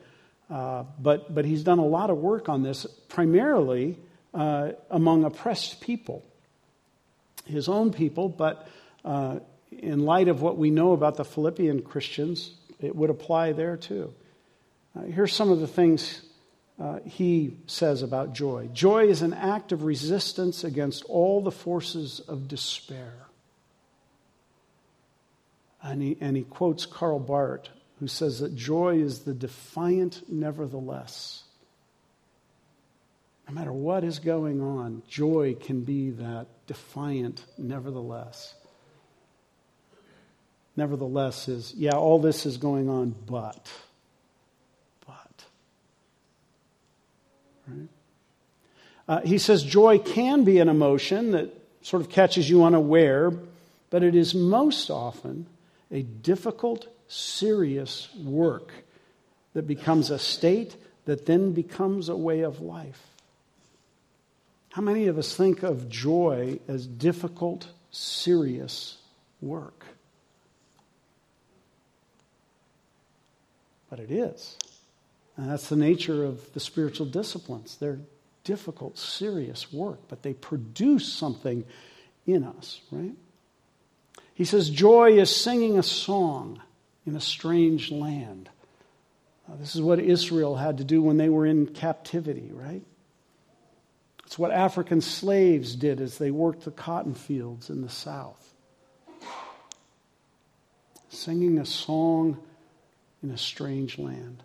uh, 0.52 0.84
but, 1.00 1.34
but 1.34 1.46
he's 1.46 1.64
done 1.64 1.80
a 1.80 1.86
lot 1.88 2.12
of 2.12 2.18
work 2.20 2.48
on 2.48 2.62
this, 2.62 2.86
primarily 3.10 3.98
uh, 4.36 4.74
among 4.92 5.24
oppressed 5.24 5.82
people, 5.82 6.24
his 7.52 7.70
own 7.70 7.92
people, 7.92 8.30
but 8.30 8.68
uh, 9.06 9.40
in 9.72 10.06
light 10.06 10.28
of 10.28 10.42
what 10.42 10.58
we 10.58 10.70
know 10.70 10.94
about 10.94 11.16
the 11.16 11.26
Philippian 11.26 11.82
Christians, 11.82 12.52
it 12.80 12.96
would 12.96 13.10
apply 13.10 13.54
there 13.54 13.78
too. 13.78 14.14
Uh, 14.96 15.04
here's 15.04 15.34
some 15.34 15.52
of 15.52 15.60
the 15.60 15.68
things 15.68 16.22
uh, 16.80 17.00
he 17.06 17.58
says 17.68 18.02
about 18.02 18.34
joy 18.34 18.68
joy 18.74 19.06
is 19.06 19.22
an 19.22 19.34
act 19.34 19.72
of 19.72 19.84
resistance 19.84 20.64
against 20.64 21.04
all 21.06 21.42
the 21.42 21.52
forces 21.52 22.20
of 22.22 22.48
despair. 22.48 23.14
And 25.84 26.02
he, 26.02 26.18
and 26.22 26.38
he 26.38 26.44
quotes 26.44 26.86
Karl 26.86 27.20
Barth, 27.20 27.70
who 28.00 28.08
says 28.08 28.40
that 28.40 28.56
joy 28.56 28.98
is 28.98 29.20
the 29.20 29.34
defiant 29.34 30.24
nevertheless. 30.28 31.44
No 33.52 33.56
matter 33.56 33.74
what 33.74 34.06
is 34.06 34.20
going 34.20 34.62
on, 34.62 35.04
joy 35.10 35.58
can 35.60 35.82
be 35.82 36.12
that 36.12 36.48
defiant 36.68 37.44
nevertheless. 37.58 38.54
Nevertheless, 40.78 41.50
is, 41.50 41.74
yeah, 41.76 41.92
all 41.92 42.18
this 42.18 42.46
is 42.46 42.56
going 42.56 42.88
on, 42.88 43.14
but. 43.26 43.70
But. 45.06 45.46
Right? 47.68 47.90
Uh, 49.10 49.20
he 49.22 49.38
says 49.38 49.64
joy 49.64 50.00
can 50.00 50.46
be 50.46 50.60
an 50.60 50.70
emotion 50.70 51.32
that 51.32 51.54
sort 51.82 52.02
of 52.02 52.10
catches 52.10 52.50
you 52.50 52.64
unaware, 52.64 53.34
but 53.90 54.02
it 54.02 54.16
is 54.16 54.34
most 54.34 54.90
often 54.90 55.46
a 55.92 56.04
difficult, 56.04 56.88
serious 57.10 58.08
work 58.16 58.72
that 59.52 59.68
becomes 59.68 60.10
a 60.10 60.18
state 60.18 60.78
that 61.04 61.26
then 61.26 61.52
becomes 61.52 62.08
a 62.08 62.16
way 62.16 62.42
of 62.42 62.62
life. 62.62 63.11
How 64.72 64.82
many 64.82 65.08
of 65.08 65.18
us 65.18 65.36
think 65.36 65.64
of 65.64 65.90
joy 65.90 66.60
as 66.68 66.88
difficult, 66.88 67.68
serious 67.92 68.98
work? 69.42 69.86
But 73.90 74.00
it 74.00 74.12
is. 74.12 74.58
And 75.36 75.50
that's 75.50 75.68
the 75.68 75.76
nature 75.76 76.24
of 76.24 76.54
the 76.54 76.62
spiritual 76.62 77.06
disciplines. 77.06 77.76
They're 77.76 78.00
difficult, 78.46 78.98
serious 78.98 79.72
work, 79.74 80.00
but 80.08 80.24
they 80.24 80.34
produce 80.34 81.12
something 81.12 81.66
in 82.26 82.44
us, 82.46 82.80
right? 82.92 83.16
He 84.34 84.46
says, 84.46 84.70
Joy 84.70 85.20
is 85.20 85.36
singing 85.36 85.78
a 85.78 85.84
song 85.84 86.62
in 87.06 87.16
a 87.16 87.22
strange 87.22 87.92
land. 87.92 88.50
Uh, 89.50 89.56
this 89.58 89.76
is 89.76 89.82
what 89.82 90.00
Israel 90.00 90.56
had 90.56 90.78
to 90.78 90.84
do 90.84 91.02
when 91.02 91.18
they 91.18 91.30
were 91.30 91.46
in 91.46 91.68
captivity, 91.68 92.50
right? 92.54 92.84
It's 94.32 94.40
what 94.40 94.52
African 94.52 95.02
slaves 95.02 95.76
did 95.76 96.00
as 96.00 96.18
they 96.18 96.32
worked 96.32 96.64
the 96.64 96.72
cotton 96.72 97.16
fields 97.16 97.70
in 97.70 97.82
the 97.82 97.90
South. 97.90 98.54
Singing 101.10 101.58
a 101.58 101.66
song 101.66 102.38
in 103.22 103.30
a 103.32 103.38
strange 103.38 104.00
land. 104.00 104.42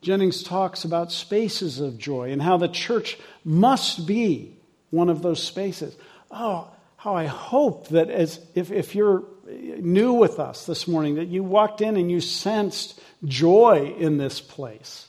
Jennings 0.00 0.42
talks 0.42 0.82
about 0.82 1.12
spaces 1.12 1.78
of 1.78 1.96
joy 1.96 2.32
and 2.32 2.42
how 2.42 2.56
the 2.56 2.66
church 2.66 3.16
must 3.44 4.04
be 4.04 4.56
one 4.90 5.10
of 5.10 5.22
those 5.22 5.40
spaces. 5.40 5.96
Oh, 6.32 6.68
how 6.96 7.14
I 7.14 7.26
hope 7.26 7.90
that 7.90 8.10
as 8.10 8.40
if, 8.56 8.72
if 8.72 8.96
you're 8.96 9.22
new 9.46 10.14
with 10.14 10.40
us 10.40 10.66
this 10.66 10.88
morning, 10.88 11.14
that 11.14 11.28
you 11.28 11.44
walked 11.44 11.82
in 11.82 11.96
and 11.96 12.10
you 12.10 12.20
sensed 12.20 13.00
joy 13.24 13.94
in 13.96 14.18
this 14.18 14.40
place. 14.40 15.06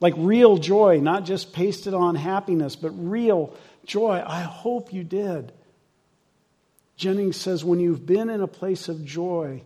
Like 0.00 0.14
real 0.16 0.56
joy, 0.56 1.00
not 1.00 1.24
just 1.24 1.52
pasted 1.52 1.94
on 1.94 2.14
happiness, 2.14 2.74
but 2.74 2.90
real 2.90 3.54
joy. 3.84 4.22
I 4.26 4.42
hope 4.42 4.92
you 4.92 5.04
did. 5.04 5.52
Jennings 6.96 7.36
says, 7.36 7.64
when 7.64 7.80
you've 7.80 8.06
been 8.06 8.30
in 8.30 8.40
a 8.40 8.46
place 8.46 8.88
of 8.88 9.04
joy, 9.04 9.62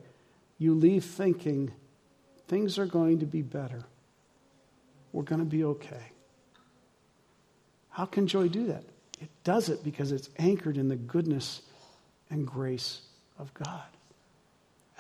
you 0.59 0.75
leave 0.75 1.05
thinking 1.05 1.73
things 2.49 2.79
are 2.79 2.87
going 2.87 3.21
to 3.21 3.27
be 3.27 3.43
better 3.43 3.85
we're 5.15 5.23
going 5.23 5.39
to 5.39 5.47
be 5.47 5.63
okay. 5.63 6.11
How 7.89 8.05
can 8.05 8.27
joy 8.27 8.49
do 8.49 8.67
that? 8.67 8.83
It 9.21 9.31
does 9.45 9.69
it 9.69 9.85
because 9.85 10.11
it's 10.11 10.29
anchored 10.39 10.77
in 10.77 10.89
the 10.89 10.97
goodness 10.97 11.63
and 12.29 12.45
grace 12.45 13.01
of 13.39 13.55
God. 13.55 13.85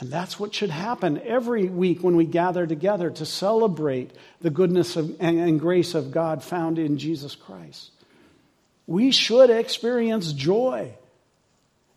And 0.00 0.10
that's 0.10 0.40
what 0.40 0.54
should 0.54 0.70
happen 0.70 1.20
every 1.22 1.68
week 1.68 2.02
when 2.02 2.16
we 2.16 2.24
gather 2.24 2.66
together 2.66 3.10
to 3.10 3.24
celebrate 3.24 4.10
the 4.40 4.50
goodness 4.50 4.96
of, 4.96 5.14
and, 5.20 5.38
and 5.38 5.60
grace 5.60 5.94
of 5.94 6.10
God 6.10 6.42
found 6.42 6.78
in 6.78 6.98
Jesus 6.98 7.36
Christ. 7.36 7.90
We 8.86 9.12
should 9.12 9.50
experience 9.50 10.32
joy. 10.32 10.94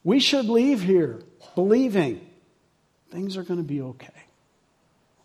We 0.04 0.20
should 0.20 0.46
leave 0.46 0.82
here 0.82 1.22
believing 1.56 2.22
things 3.10 3.36
are 3.36 3.44
going 3.44 3.60
to 3.60 3.68
be 3.68 3.82
okay. 3.82 4.14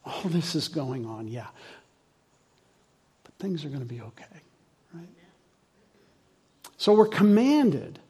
All 0.04 0.22
this 0.24 0.54
is 0.54 0.68
going 0.68 1.06
on, 1.06 1.28
yeah 1.28 1.46
But 3.22 3.34
things 3.38 3.64
are 3.64 3.68
going 3.68 3.80
to 3.80 3.86
be 3.86 4.00
okay, 4.00 4.24
right? 4.94 5.08
So 6.78 6.94
we're 6.94 7.06
commanded 7.06 8.00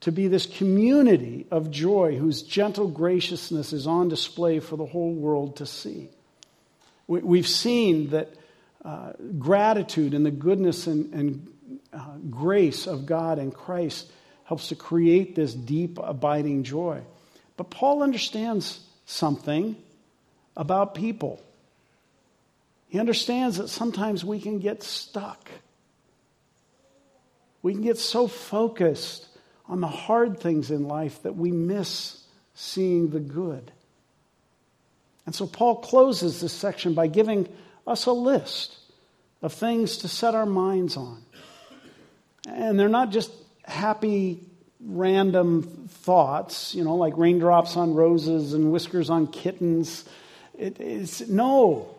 to 0.00 0.12
be 0.12 0.28
this 0.28 0.46
community 0.46 1.46
of 1.50 1.70
joy 1.70 2.16
whose 2.16 2.42
gentle 2.42 2.88
graciousness 2.88 3.72
is 3.72 3.86
on 3.86 4.08
display 4.08 4.60
for 4.60 4.76
the 4.76 4.86
whole 4.86 5.12
world 5.12 5.56
to 5.56 5.66
see. 5.66 6.08
We, 7.06 7.38
have 7.38 7.48
seen 7.48 8.10
that 8.10 8.34
uh, 8.84 9.12
gratitude 9.38 10.14
and 10.14 10.24
the 10.24 10.30
goodness 10.30 10.86
and, 10.86 11.12
and 11.14 11.48
uh, 11.92 12.16
grace 12.30 12.86
of 12.86 13.06
God 13.06 13.38
and 13.38 13.52
Christ 13.52 14.10
helps 14.44 14.68
to 14.68 14.76
create 14.76 15.34
this 15.34 15.52
deep, 15.52 15.98
abiding 16.02 16.64
joy. 16.64 17.02
But 17.56 17.70
Paul 17.70 18.02
understands 18.02 18.80
something 19.04 19.74
about 20.56 20.94
people. 20.94 21.42
He 22.88 23.00
understands 23.00 23.58
that 23.58 23.68
sometimes 23.68 24.24
we 24.24 24.40
can 24.40 24.58
get 24.58 24.82
stuck. 24.82 25.50
We 27.62 27.72
can 27.72 27.82
get 27.82 27.98
so 27.98 28.28
focused 28.28 29.26
on 29.68 29.80
the 29.80 29.88
hard 29.88 30.40
things 30.40 30.70
in 30.70 30.88
life 30.88 31.22
that 31.22 31.36
we 31.36 31.50
miss 31.50 32.22
seeing 32.54 33.10
the 33.10 33.20
good. 33.20 33.70
And 35.26 35.34
so 35.34 35.46
Paul 35.46 35.76
closes 35.76 36.40
this 36.40 36.52
section 36.52 36.94
by 36.94 37.06
giving 37.06 37.48
us 37.86 38.06
a 38.06 38.12
list 38.12 38.76
of 39.42 39.52
things 39.52 39.98
to 39.98 40.08
set 40.08 40.34
our 40.34 40.46
minds 40.46 40.96
on. 40.96 41.22
And 42.48 42.80
they're 42.80 42.88
not 42.88 43.10
just 43.10 43.30
happy, 43.64 44.40
random 44.80 45.88
thoughts, 45.88 46.74
you 46.74 46.82
know, 46.82 46.96
like 46.96 47.16
raindrops 47.16 47.76
on 47.76 47.94
roses 47.94 48.54
and 48.54 48.72
whiskers 48.72 49.10
on 49.10 49.26
kittens. 49.26 50.04
It, 50.56 50.80
it's, 50.80 51.28
no, 51.28 51.94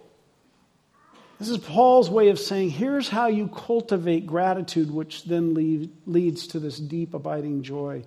this 1.39 1.49
is 1.49 1.57
Paul's 1.57 2.09
way 2.09 2.29
of 2.29 2.37
saying 2.37 2.71
here's 2.71 3.07
how 3.07 3.27
you 3.27 3.47
cultivate 3.47 4.27
gratitude, 4.27 4.91
which 4.91 5.23
then 5.23 5.53
lead, 5.53 5.89
leads 6.05 6.47
to 6.47 6.59
this 6.59 6.77
deep, 6.77 7.13
abiding 7.13 7.63
joy. 7.63 8.03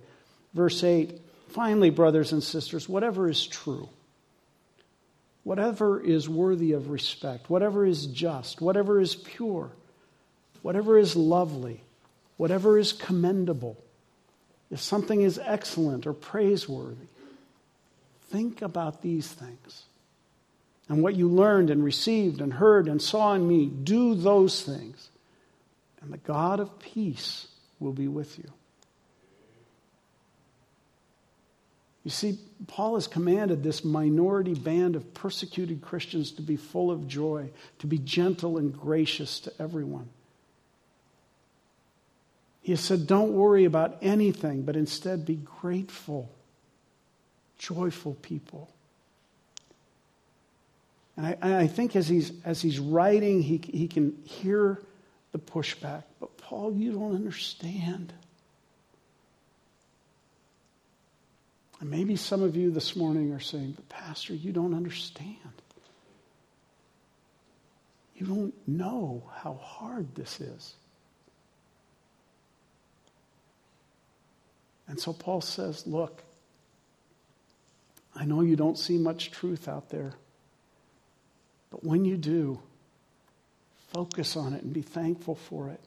Verse 0.53 0.83
8 0.83 1.19
Finally, 1.49 1.89
brothers 1.89 2.31
and 2.31 2.43
sisters, 2.43 2.87
whatever 2.87 3.27
is 3.29 3.45
true, 3.45 3.89
whatever 5.43 5.99
is 5.99 6.29
worthy 6.29 6.71
of 6.71 6.89
respect, 6.89 7.49
whatever 7.49 7.85
is 7.85 8.05
just, 8.07 8.61
whatever 8.61 8.99
is 8.99 9.15
pure, 9.15 9.69
whatever 10.61 10.97
is 10.97 11.15
lovely, 11.15 11.81
whatever 12.37 12.77
is 12.77 12.93
commendable, 12.93 13.77
if 14.71 14.79
something 14.79 15.21
is 15.21 15.39
excellent 15.43 16.07
or 16.07 16.13
praiseworthy, 16.13 17.07
think 18.29 18.61
about 18.61 19.01
these 19.01 19.27
things. 19.27 19.83
And 20.89 21.01
what 21.01 21.15
you 21.15 21.27
learned 21.27 21.69
and 21.69 21.83
received 21.83 22.41
and 22.41 22.53
heard 22.53 22.87
and 22.87 23.01
saw 23.01 23.33
in 23.33 23.47
me, 23.47 23.67
do 23.67 24.15
those 24.15 24.61
things, 24.61 25.09
and 26.01 26.11
the 26.11 26.17
God 26.17 26.59
of 26.59 26.79
peace 26.79 27.47
will 27.79 27.93
be 27.93 28.07
with 28.07 28.37
you. 28.37 28.51
You 32.03 32.11
see, 32.11 32.37
Paul 32.67 32.95
has 32.95 33.07
commanded 33.07 33.63
this 33.63 33.85
minority 33.85 34.55
band 34.55 34.97
of 34.97 35.13
persecuted 35.13 35.81
Christians 35.81 36.31
to 36.33 36.41
be 36.41 36.57
full 36.57 36.91
of 36.91 37.07
joy, 37.07 37.49
to 37.79 37.87
be 37.87 37.97
gentle 37.97 38.57
and 38.57 38.77
gracious 38.77 39.39
to 39.41 39.53
everyone. 39.57 40.09
He 42.61 42.73
has 42.73 42.81
said, 42.81 43.07
Don't 43.07 43.33
worry 43.33 43.63
about 43.63 43.97
anything, 44.01 44.63
but 44.63 44.75
instead 44.75 45.25
be 45.25 45.35
grateful, 45.35 46.29
joyful 47.57 48.15
people. 48.15 48.69
And 51.15 51.27
I, 51.27 51.61
I, 51.61 51.67
think 51.67 51.95
as 51.95 52.07
he's, 52.07 52.31
as 52.43 52.61
he's 52.61 52.79
writing, 52.79 53.41
he, 53.41 53.61
he 53.63 53.87
can 53.87 54.17
hear 54.23 54.81
the 55.31 55.39
pushback. 55.39 56.03
But, 56.19 56.37
Paul, 56.37 56.73
you 56.73 56.93
don't 56.93 57.13
understand. 57.13 58.13
And 61.79 61.91
maybe 61.91 62.15
some 62.15 62.41
of 62.41 62.55
you 62.55 62.71
this 62.71 62.95
morning 62.95 63.31
are 63.33 63.39
saying, 63.39 63.73
But, 63.75 63.89
Pastor, 63.89 64.33
you 64.33 64.51
don't 64.51 64.73
understand. 64.73 65.37
You 68.15 68.25
don't 68.25 68.53
know 68.67 69.23
how 69.35 69.55
hard 69.55 70.15
this 70.15 70.39
is. 70.39 70.75
And 74.87 74.99
so 74.99 75.13
Paul 75.13 75.41
says, 75.41 75.85
Look, 75.85 76.23
I 78.15 78.25
know 78.25 78.41
you 78.41 78.55
don't 78.55 78.77
see 78.77 78.97
much 78.97 79.31
truth 79.31 79.67
out 79.67 79.89
there. 79.89 80.13
But 81.73 81.83
when 81.83 82.05
you 82.05 82.17
do, 82.17 82.59
focus 83.93 84.37
on 84.37 84.53
it 84.53 84.61
and 84.61 84.71
be 84.71 84.83
thankful 84.83 85.33
for 85.33 85.69
it. 85.69 85.79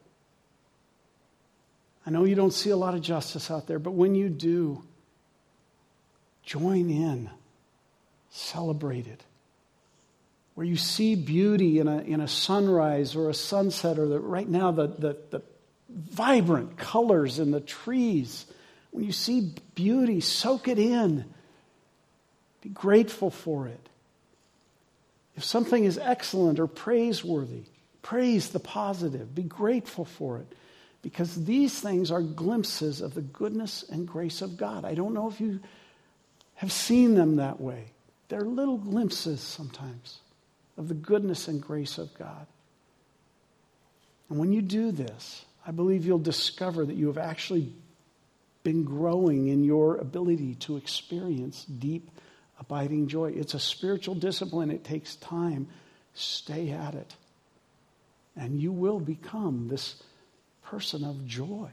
I 2.04 2.10
know 2.10 2.24
you 2.24 2.34
don't 2.34 2.52
see 2.52 2.70
a 2.70 2.76
lot 2.76 2.94
of 2.94 3.02
justice 3.02 3.52
out 3.52 3.68
there, 3.68 3.78
but 3.78 3.92
when 3.92 4.16
you 4.16 4.28
do, 4.28 4.82
join 6.42 6.90
in, 6.90 7.30
celebrate 8.30 9.06
it. 9.06 9.22
Where 10.56 10.66
you 10.66 10.76
see 10.76 11.14
beauty 11.14 11.78
in 11.78 11.86
a, 11.86 11.98
in 11.98 12.20
a 12.20 12.26
sunrise 12.26 13.14
or 13.14 13.30
a 13.30 13.34
sunset, 13.34 13.96
or 13.96 14.08
the, 14.08 14.18
right 14.18 14.48
now 14.48 14.72
the, 14.72 14.88
the, 14.88 15.16
the 15.30 15.42
vibrant 15.88 16.76
colors 16.76 17.38
in 17.38 17.52
the 17.52 17.60
trees, 17.60 18.44
when 18.90 19.04
you 19.04 19.12
see 19.12 19.52
beauty, 19.76 20.18
soak 20.20 20.66
it 20.66 20.80
in. 20.80 21.24
Be 22.62 22.70
grateful 22.70 23.30
for 23.30 23.68
it. 23.68 23.88
If 25.36 25.44
something 25.44 25.84
is 25.84 25.98
excellent 25.98 26.58
or 26.58 26.66
praiseworthy, 26.66 27.64
praise 28.02 28.50
the 28.50 28.58
positive. 28.58 29.34
Be 29.34 29.42
grateful 29.42 30.04
for 30.04 30.38
it. 30.38 30.46
Because 31.02 31.44
these 31.44 31.78
things 31.78 32.10
are 32.10 32.22
glimpses 32.22 33.00
of 33.00 33.14
the 33.14 33.20
goodness 33.20 33.84
and 33.88 34.08
grace 34.08 34.42
of 34.42 34.56
God. 34.56 34.84
I 34.84 34.94
don't 34.94 35.14
know 35.14 35.28
if 35.28 35.40
you 35.40 35.60
have 36.54 36.72
seen 36.72 37.14
them 37.14 37.36
that 37.36 37.60
way. 37.60 37.84
They're 38.28 38.40
little 38.40 38.78
glimpses 38.78 39.40
sometimes 39.40 40.18
of 40.76 40.88
the 40.88 40.94
goodness 40.94 41.48
and 41.48 41.62
grace 41.62 41.98
of 41.98 42.12
God. 42.14 42.46
And 44.28 44.38
when 44.38 44.52
you 44.52 44.62
do 44.62 44.90
this, 44.90 45.44
I 45.66 45.70
believe 45.70 46.04
you'll 46.06 46.18
discover 46.18 46.84
that 46.84 46.96
you 46.96 47.06
have 47.06 47.18
actually 47.18 47.72
been 48.62 48.82
growing 48.82 49.46
in 49.46 49.62
your 49.62 49.96
ability 49.98 50.56
to 50.56 50.76
experience 50.76 51.64
deep 51.64 52.10
abiding 52.58 53.08
joy. 53.08 53.32
It's 53.32 53.54
a 53.54 53.60
spiritual 53.60 54.14
discipline, 54.14 54.70
it 54.70 54.84
takes 54.84 55.16
time. 55.16 55.68
Stay 56.14 56.70
at 56.70 56.94
it. 56.94 57.14
And 58.36 58.60
you 58.60 58.72
will 58.72 59.00
become 59.00 59.68
this 59.68 60.02
person 60.62 61.04
of 61.04 61.26
joy 61.26 61.70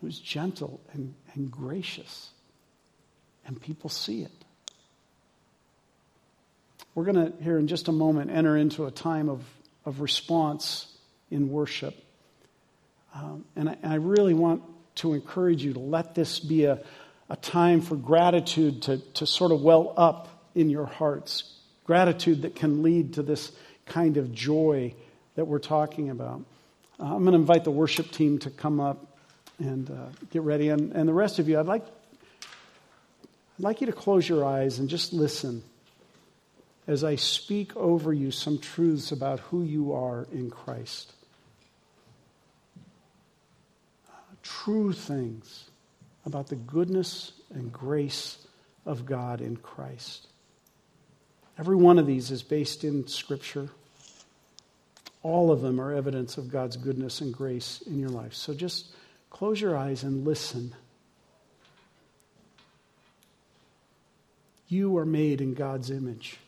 who's 0.00 0.18
gentle 0.18 0.80
and, 0.92 1.14
and 1.34 1.50
gracious. 1.50 2.30
And 3.46 3.60
people 3.60 3.90
see 3.90 4.22
it. 4.22 4.32
We're 6.94 7.04
going 7.04 7.32
to, 7.32 7.42
here 7.42 7.58
in 7.58 7.68
just 7.68 7.88
a 7.88 7.92
moment, 7.92 8.30
enter 8.30 8.56
into 8.56 8.86
a 8.86 8.90
time 8.90 9.28
of, 9.28 9.42
of 9.84 10.00
response 10.00 10.86
in 11.30 11.50
worship. 11.50 11.94
Um, 13.14 13.44
and, 13.56 13.68
I, 13.68 13.76
and 13.82 13.92
I 13.92 13.96
really 13.96 14.34
want 14.34 14.62
to 14.96 15.14
encourage 15.14 15.64
you 15.64 15.74
to 15.74 15.78
let 15.78 16.14
this 16.14 16.40
be 16.40 16.64
a, 16.64 16.80
a 17.30 17.36
time 17.36 17.80
for 17.80 17.96
gratitude 17.96 18.82
to, 18.82 18.98
to 19.14 19.26
sort 19.26 19.52
of 19.52 19.60
well 19.60 19.92
up 19.96 20.28
in 20.54 20.70
your 20.70 20.86
hearts. 20.86 21.54
Gratitude 21.84 22.42
that 22.42 22.54
can 22.54 22.82
lead 22.82 23.14
to 23.14 23.22
this 23.22 23.52
kind 23.86 24.16
of 24.16 24.32
joy 24.32 24.94
that 25.34 25.46
we're 25.46 25.58
talking 25.58 26.10
about. 26.10 26.42
Uh, 26.98 27.04
I'm 27.04 27.22
going 27.22 27.32
to 27.32 27.38
invite 27.38 27.64
the 27.64 27.70
worship 27.70 28.10
team 28.10 28.38
to 28.40 28.50
come 28.50 28.80
up 28.80 29.18
and 29.58 29.90
uh, 29.90 30.06
get 30.30 30.42
ready. 30.42 30.68
And, 30.70 30.92
and 30.92 31.08
the 31.08 31.12
rest 31.12 31.38
of 31.38 31.48
you, 31.48 31.58
I'd 31.58 31.66
like, 31.66 31.84
I'd 31.84 33.64
like 33.64 33.80
you 33.80 33.86
to 33.86 33.92
close 33.92 34.28
your 34.28 34.44
eyes 34.44 34.78
and 34.78 34.88
just 34.88 35.12
listen 35.12 35.62
as 36.86 37.04
I 37.04 37.16
speak 37.16 37.76
over 37.76 38.12
you 38.12 38.30
some 38.30 38.58
truths 38.58 39.12
about 39.12 39.40
who 39.40 39.62
you 39.62 39.92
are 39.92 40.26
in 40.32 40.50
Christ. 40.50 41.12
Uh, 44.08 44.12
true 44.42 44.92
things 44.92 45.67
about 46.28 46.48
the 46.48 46.56
goodness 46.56 47.32
and 47.52 47.72
grace 47.72 48.38
of 48.86 49.04
God 49.04 49.40
in 49.40 49.56
Christ. 49.56 50.28
Every 51.58 51.74
one 51.74 51.98
of 51.98 52.06
these 52.06 52.30
is 52.30 52.42
based 52.42 52.84
in 52.84 53.08
Scripture. 53.08 53.68
All 55.22 55.50
of 55.50 55.60
them 55.60 55.80
are 55.80 55.92
evidence 55.92 56.38
of 56.38 56.50
God's 56.50 56.76
goodness 56.76 57.20
and 57.20 57.34
grace 57.34 57.82
in 57.86 57.98
your 57.98 58.10
life. 58.10 58.34
So 58.34 58.54
just 58.54 58.94
close 59.30 59.60
your 59.60 59.76
eyes 59.76 60.04
and 60.04 60.24
listen. 60.24 60.74
You 64.68 64.96
are 64.98 65.06
made 65.06 65.40
in 65.40 65.54
God's 65.54 65.90
image. 65.90 66.38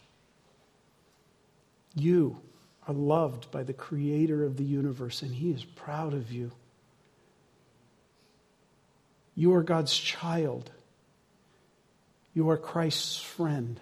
You 1.95 2.39
are 2.87 2.95
loved 2.95 3.51
by 3.51 3.63
the 3.63 3.73
Creator 3.73 4.45
of 4.45 4.57
the 4.57 4.65
universe, 4.65 5.23
and 5.23 5.35
He 5.35 5.51
is 5.51 5.65
proud 5.65 6.15
of 6.15 6.31
you. 6.31 6.53
You 9.35 9.55
are 9.55 9.63
God's 9.63 9.97
child. 9.97 10.71
You 12.35 12.51
are 12.51 12.57
Christ's 12.57 13.19
friend. 13.19 13.81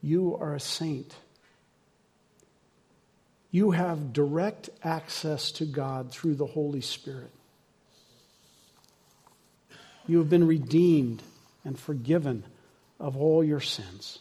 You 0.00 0.36
are 0.36 0.54
a 0.54 0.60
saint. 0.60 1.14
You 3.50 3.70
have 3.70 4.12
direct 4.12 4.70
access 4.84 5.52
to 5.52 5.64
God 5.64 6.12
through 6.12 6.34
the 6.34 6.46
Holy 6.46 6.80
Spirit. 6.80 7.30
You 10.06 10.18
have 10.18 10.30
been 10.30 10.46
redeemed 10.46 11.22
and 11.64 11.78
forgiven 11.78 12.44
of 13.00 13.16
all 13.16 13.42
your 13.42 13.60
sins. 13.60 14.18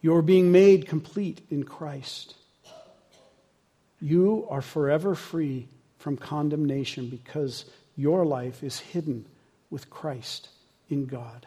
You 0.00 0.14
are 0.14 0.22
being 0.22 0.50
made 0.50 0.86
complete 0.86 1.42
in 1.50 1.64
Christ. 1.64 2.34
You 4.00 4.46
are 4.48 4.62
forever 4.62 5.14
free 5.14 5.68
from 6.00 6.16
condemnation 6.16 7.08
because 7.08 7.66
your 7.94 8.24
life 8.24 8.64
is 8.64 8.78
hidden 8.78 9.26
with 9.68 9.90
Christ 9.90 10.48
in 10.88 11.04
God. 11.04 11.46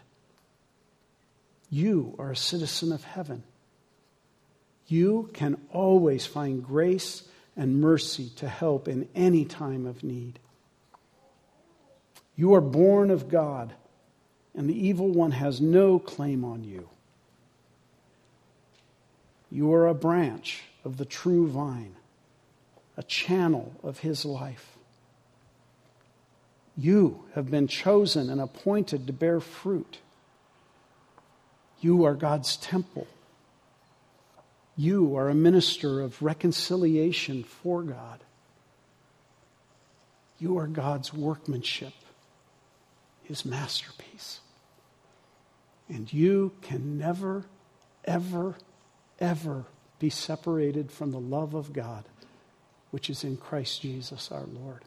You 1.68 2.14
are 2.20 2.30
a 2.30 2.36
citizen 2.36 2.92
of 2.92 3.02
heaven. 3.02 3.42
You 4.86 5.28
can 5.32 5.60
always 5.72 6.24
find 6.24 6.64
grace 6.64 7.24
and 7.56 7.80
mercy 7.80 8.30
to 8.36 8.48
help 8.48 8.86
in 8.86 9.08
any 9.12 9.44
time 9.44 9.86
of 9.86 10.04
need. 10.04 10.38
You 12.36 12.54
are 12.54 12.60
born 12.60 13.10
of 13.10 13.28
God, 13.28 13.74
and 14.54 14.70
the 14.70 14.86
evil 14.86 15.08
one 15.08 15.32
has 15.32 15.60
no 15.60 15.98
claim 15.98 16.44
on 16.44 16.62
you. 16.62 16.88
You 19.50 19.72
are 19.74 19.88
a 19.88 19.94
branch 19.94 20.62
of 20.84 20.96
the 20.96 21.04
true 21.04 21.48
vine 21.48 21.96
a 22.96 23.02
channel 23.02 23.72
of 23.82 24.00
his 24.00 24.24
life. 24.24 24.76
You 26.76 27.24
have 27.34 27.50
been 27.50 27.68
chosen 27.68 28.30
and 28.30 28.40
appointed 28.40 29.06
to 29.06 29.12
bear 29.12 29.40
fruit. 29.40 29.98
You 31.80 32.04
are 32.04 32.14
God's 32.14 32.56
temple. 32.56 33.06
You 34.76 35.16
are 35.16 35.28
a 35.28 35.34
minister 35.34 36.00
of 36.00 36.20
reconciliation 36.20 37.44
for 37.44 37.82
God. 37.82 38.20
You 40.38 40.58
are 40.58 40.66
God's 40.66 41.12
workmanship, 41.12 41.92
his 43.22 43.44
masterpiece. 43.44 44.40
And 45.88 46.12
you 46.12 46.52
can 46.62 46.98
never, 46.98 47.44
ever, 48.04 48.56
ever 49.20 49.64
be 50.00 50.10
separated 50.10 50.90
from 50.90 51.12
the 51.12 51.20
love 51.20 51.54
of 51.54 51.72
God 51.72 52.04
which 52.94 53.10
is 53.10 53.24
in 53.24 53.36
Christ 53.36 53.82
Jesus 53.82 54.30
our 54.30 54.44
Lord. 54.46 54.84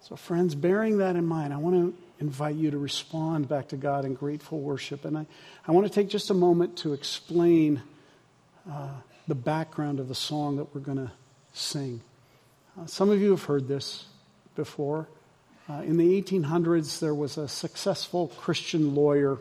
So, 0.00 0.16
friends, 0.16 0.56
bearing 0.56 0.98
that 0.98 1.14
in 1.14 1.24
mind, 1.24 1.54
I 1.54 1.56
want 1.58 1.76
to 1.76 1.94
invite 2.18 2.56
you 2.56 2.72
to 2.72 2.78
respond 2.78 3.48
back 3.48 3.68
to 3.68 3.76
God 3.76 4.04
in 4.04 4.14
grateful 4.14 4.58
worship. 4.58 5.04
And 5.04 5.16
I, 5.16 5.24
I 5.68 5.70
want 5.70 5.86
to 5.86 5.92
take 5.92 6.08
just 6.08 6.30
a 6.30 6.34
moment 6.34 6.78
to 6.78 6.94
explain 6.94 7.80
uh, 8.68 8.88
the 9.28 9.36
background 9.36 10.00
of 10.00 10.08
the 10.08 10.16
song 10.16 10.56
that 10.56 10.74
we're 10.74 10.80
going 10.80 10.98
to 10.98 11.12
sing. 11.52 12.00
Uh, 12.76 12.86
some 12.86 13.08
of 13.08 13.20
you 13.20 13.30
have 13.30 13.44
heard 13.44 13.68
this 13.68 14.06
before. 14.56 15.06
Uh, 15.70 15.74
in 15.82 15.96
the 15.96 16.20
1800s, 16.20 16.98
there 16.98 17.14
was 17.14 17.38
a 17.38 17.46
successful 17.46 18.32
Christian 18.36 18.96
lawyer 18.96 19.38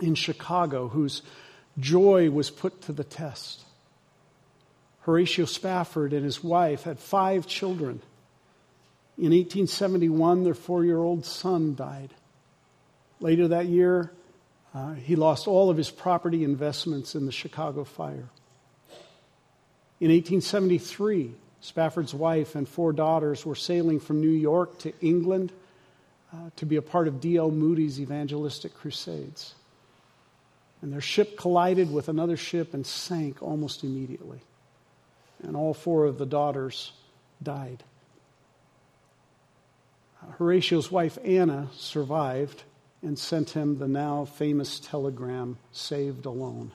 in 0.00 0.14
Chicago 0.14 0.88
whose 0.88 1.20
joy 1.78 2.30
was 2.30 2.48
put 2.48 2.80
to 2.80 2.92
the 2.92 3.04
test. 3.04 3.65
Horatio 5.06 5.44
Spafford 5.44 6.12
and 6.12 6.24
his 6.24 6.42
wife 6.42 6.82
had 6.82 6.98
five 6.98 7.46
children. 7.46 8.02
In 9.16 9.30
1871, 9.30 10.42
their 10.42 10.52
four 10.52 10.84
year 10.84 10.98
old 10.98 11.24
son 11.24 11.76
died. 11.76 12.12
Later 13.20 13.46
that 13.48 13.66
year, 13.66 14.10
uh, 14.74 14.94
he 14.94 15.14
lost 15.14 15.46
all 15.46 15.70
of 15.70 15.76
his 15.76 15.90
property 15.90 16.42
investments 16.42 17.14
in 17.14 17.24
the 17.24 17.30
Chicago 17.30 17.84
fire. 17.84 18.28
In 20.00 20.10
1873, 20.10 21.30
Spafford's 21.60 22.12
wife 22.12 22.56
and 22.56 22.68
four 22.68 22.92
daughters 22.92 23.46
were 23.46 23.54
sailing 23.54 24.00
from 24.00 24.20
New 24.20 24.28
York 24.28 24.76
to 24.80 24.92
England 25.00 25.52
uh, 26.32 26.50
to 26.56 26.66
be 26.66 26.76
a 26.76 26.82
part 26.82 27.06
of 27.06 27.20
D.L. 27.20 27.52
Moody's 27.52 28.00
evangelistic 28.00 28.74
crusades. 28.74 29.54
And 30.82 30.92
their 30.92 31.00
ship 31.00 31.38
collided 31.38 31.92
with 31.92 32.08
another 32.08 32.36
ship 32.36 32.74
and 32.74 32.84
sank 32.84 33.40
almost 33.40 33.84
immediately. 33.84 34.40
And 35.42 35.56
all 35.56 35.74
four 35.74 36.04
of 36.04 36.18
the 36.18 36.26
daughters 36.26 36.92
died. 37.42 37.84
Horatio's 40.38 40.90
wife 40.90 41.18
Anna 41.24 41.68
survived 41.74 42.64
and 43.02 43.18
sent 43.18 43.50
him 43.50 43.78
the 43.78 43.88
now 43.88 44.24
famous 44.24 44.80
telegram, 44.80 45.58
Saved 45.72 46.26
Alone. 46.26 46.72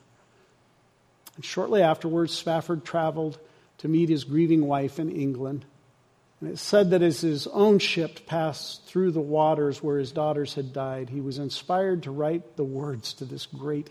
And 1.36 1.44
shortly 1.44 1.82
afterwards, 1.82 2.34
Spafford 2.34 2.86
traveled 2.86 3.40
to 3.80 3.88
meet 3.88 4.10
his 4.10 4.24
grieving 4.24 4.68
wife 4.68 5.00
in 5.00 5.10
England. 5.10 5.66
And 6.40 6.50
it's 6.50 6.62
said 6.62 6.92
that 6.92 7.02
as 7.02 7.22
his 7.22 7.48
own 7.48 7.80
ship 7.80 8.26
passed 8.26 8.86
through 8.86 9.12
the 9.12 9.22
waters 9.22 9.82
where 9.84 10.00
his 10.00 10.12
daughters 10.12 10.56
had 10.56 10.74
died, 10.74 11.10
he 11.10 11.22
was 11.22 11.38
inspired 11.38 12.04
to 12.04 12.12
write 12.12 12.56
the 12.58 12.64
words 12.64 13.14
to 13.16 13.26
this 13.26 13.46
great 13.46 13.90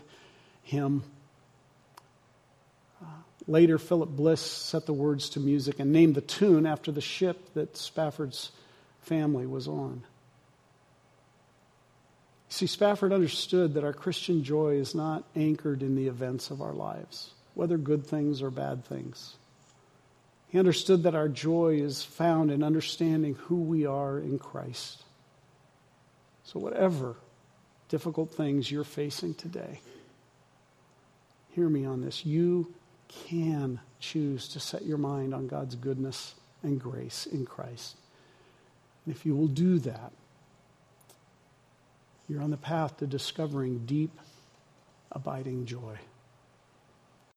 hymn. 0.63 1.03
Later, 3.47 3.77
Philip 3.77 4.09
Bliss 4.09 4.41
set 4.41 4.85
the 4.85 4.93
words 4.93 5.29
to 5.31 5.39
music 5.39 5.79
and 5.79 5.91
named 5.91 6.15
the 6.15 6.21
tune 6.21 6.65
after 6.65 6.91
the 6.91 7.01
ship 7.01 7.53
that 7.53 7.75
Spafford's 7.75 8.51
family 9.01 9.45
was 9.45 9.67
on. 9.67 10.03
See, 12.49 12.67
Spafford 12.67 13.13
understood 13.13 13.73
that 13.73 13.83
our 13.83 13.93
Christian 13.93 14.43
joy 14.43 14.75
is 14.75 14.93
not 14.93 15.23
anchored 15.35 15.81
in 15.81 15.95
the 15.95 16.07
events 16.07 16.51
of 16.51 16.61
our 16.61 16.73
lives, 16.73 17.31
whether 17.53 17.77
good 17.77 18.05
things 18.05 18.41
or 18.41 18.51
bad 18.51 18.85
things. 18.85 19.35
He 20.49 20.59
understood 20.59 21.03
that 21.03 21.15
our 21.15 21.29
joy 21.29 21.79
is 21.81 22.03
found 22.03 22.51
in 22.51 22.61
understanding 22.61 23.35
who 23.35 23.55
we 23.55 23.85
are 23.85 24.19
in 24.19 24.37
Christ. 24.37 25.01
So, 26.43 26.59
whatever 26.59 27.15
difficult 27.87 28.31
things 28.31 28.69
you're 28.69 28.83
facing 28.83 29.33
today, 29.33 29.79
hear 31.51 31.69
me 31.69 31.85
on 31.85 32.01
this. 32.01 32.25
You 32.25 32.73
can 33.27 33.79
choose 33.99 34.47
to 34.49 34.59
set 34.59 34.85
your 34.85 34.97
mind 34.97 35.33
on 35.33 35.47
God's 35.47 35.75
goodness 35.75 36.35
and 36.63 36.79
grace 36.79 37.25
in 37.25 37.45
Christ. 37.45 37.95
And 39.05 39.15
if 39.15 39.25
you 39.25 39.35
will 39.35 39.47
do 39.47 39.79
that, 39.79 40.11
you're 42.27 42.41
on 42.41 42.51
the 42.51 42.57
path 42.57 42.97
to 42.97 43.07
discovering 43.07 43.85
deep, 43.85 44.11
abiding 45.11 45.65
joy. 45.65 45.97